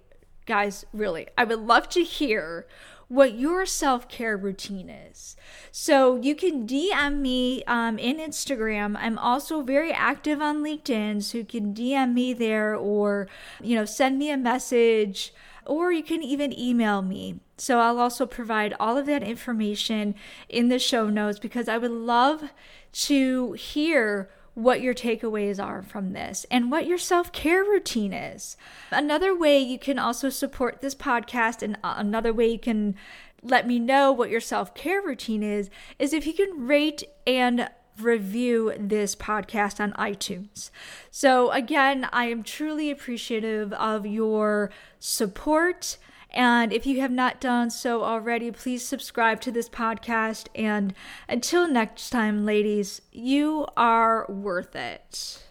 guys, 0.45 0.85
really, 0.93 1.27
I 1.37 1.43
would 1.43 1.59
love 1.59 1.89
to 1.89 2.03
hear 2.03 2.67
what 3.09 3.33
your 3.33 3.65
self 3.65 4.07
care 4.07 4.37
routine 4.37 4.89
is. 4.89 5.35
So 5.71 6.15
you 6.15 6.35
can 6.35 6.67
DM 6.67 7.17
me 7.19 7.63
um, 7.65 7.97
in 7.97 8.17
Instagram. 8.17 8.95
I'm 8.99 9.17
also 9.17 9.61
very 9.61 9.91
active 9.91 10.41
on 10.41 10.63
LinkedIn, 10.63 11.23
so 11.23 11.39
you 11.39 11.45
can 11.45 11.73
DM 11.73 12.13
me 12.13 12.33
there 12.33 12.75
or, 12.75 13.27
you 13.61 13.75
know, 13.75 13.85
send 13.85 14.19
me 14.19 14.31
a 14.31 14.37
message 14.37 15.33
or 15.65 15.91
you 15.91 16.03
can 16.03 16.23
even 16.23 16.57
email 16.57 17.01
me. 17.01 17.39
So 17.57 17.79
I'll 17.79 17.99
also 17.99 18.25
provide 18.25 18.73
all 18.79 18.97
of 18.97 19.05
that 19.07 19.21
information 19.21 20.15
in 20.47 20.69
the 20.69 20.79
show 20.79 21.09
notes 21.09 21.39
because 21.39 21.67
I 21.67 21.77
would 21.77 21.91
love 21.91 22.51
to 22.91 23.53
hear 23.53 24.29
what 24.59 24.81
your 24.81 24.93
takeaways 24.93 25.63
are 25.63 25.81
from 25.81 26.13
this 26.13 26.45
and 26.51 26.71
what 26.71 26.85
your 26.85 26.97
self 26.97 27.31
care 27.31 27.63
routine 27.63 28.13
is. 28.13 28.57
Another 28.91 29.35
way 29.35 29.59
you 29.59 29.79
can 29.79 29.97
also 29.97 30.29
support 30.29 30.81
this 30.81 30.95
podcast, 30.95 31.61
and 31.61 31.77
uh, 31.83 31.95
another 31.97 32.33
way 32.33 32.51
you 32.51 32.59
can 32.59 32.95
let 33.41 33.65
me 33.65 33.79
know 33.79 34.11
what 34.11 34.29
your 34.29 34.41
self 34.41 34.75
care 34.75 35.01
routine 35.01 35.43
is, 35.43 35.69
is 35.97 36.13
if 36.13 36.27
you 36.27 36.33
can 36.33 36.67
rate 36.67 37.03
and 37.25 37.69
review 37.99 38.73
this 38.77 39.15
podcast 39.15 39.79
on 39.79 39.93
iTunes. 39.93 40.71
So, 41.11 41.51
again, 41.51 42.07
I 42.11 42.25
am 42.25 42.43
truly 42.43 42.91
appreciative 42.91 43.73
of 43.73 44.05
your 44.05 44.71
support. 44.99 45.97
And 46.31 46.71
if 46.71 46.85
you 46.85 47.01
have 47.01 47.11
not 47.11 47.41
done 47.41 47.69
so 47.69 48.03
already, 48.03 48.51
please 48.51 48.85
subscribe 48.85 49.41
to 49.41 49.51
this 49.51 49.67
podcast. 49.67 50.47
And 50.53 50.93
until 51.27 51.67
next 51.67 52.11
time, 52.11 52.45
ladies, 52.45 53.01
you 53.11 53.65
are 53.75 54.25
worth 54.29 54.75
it. 54.75 55.48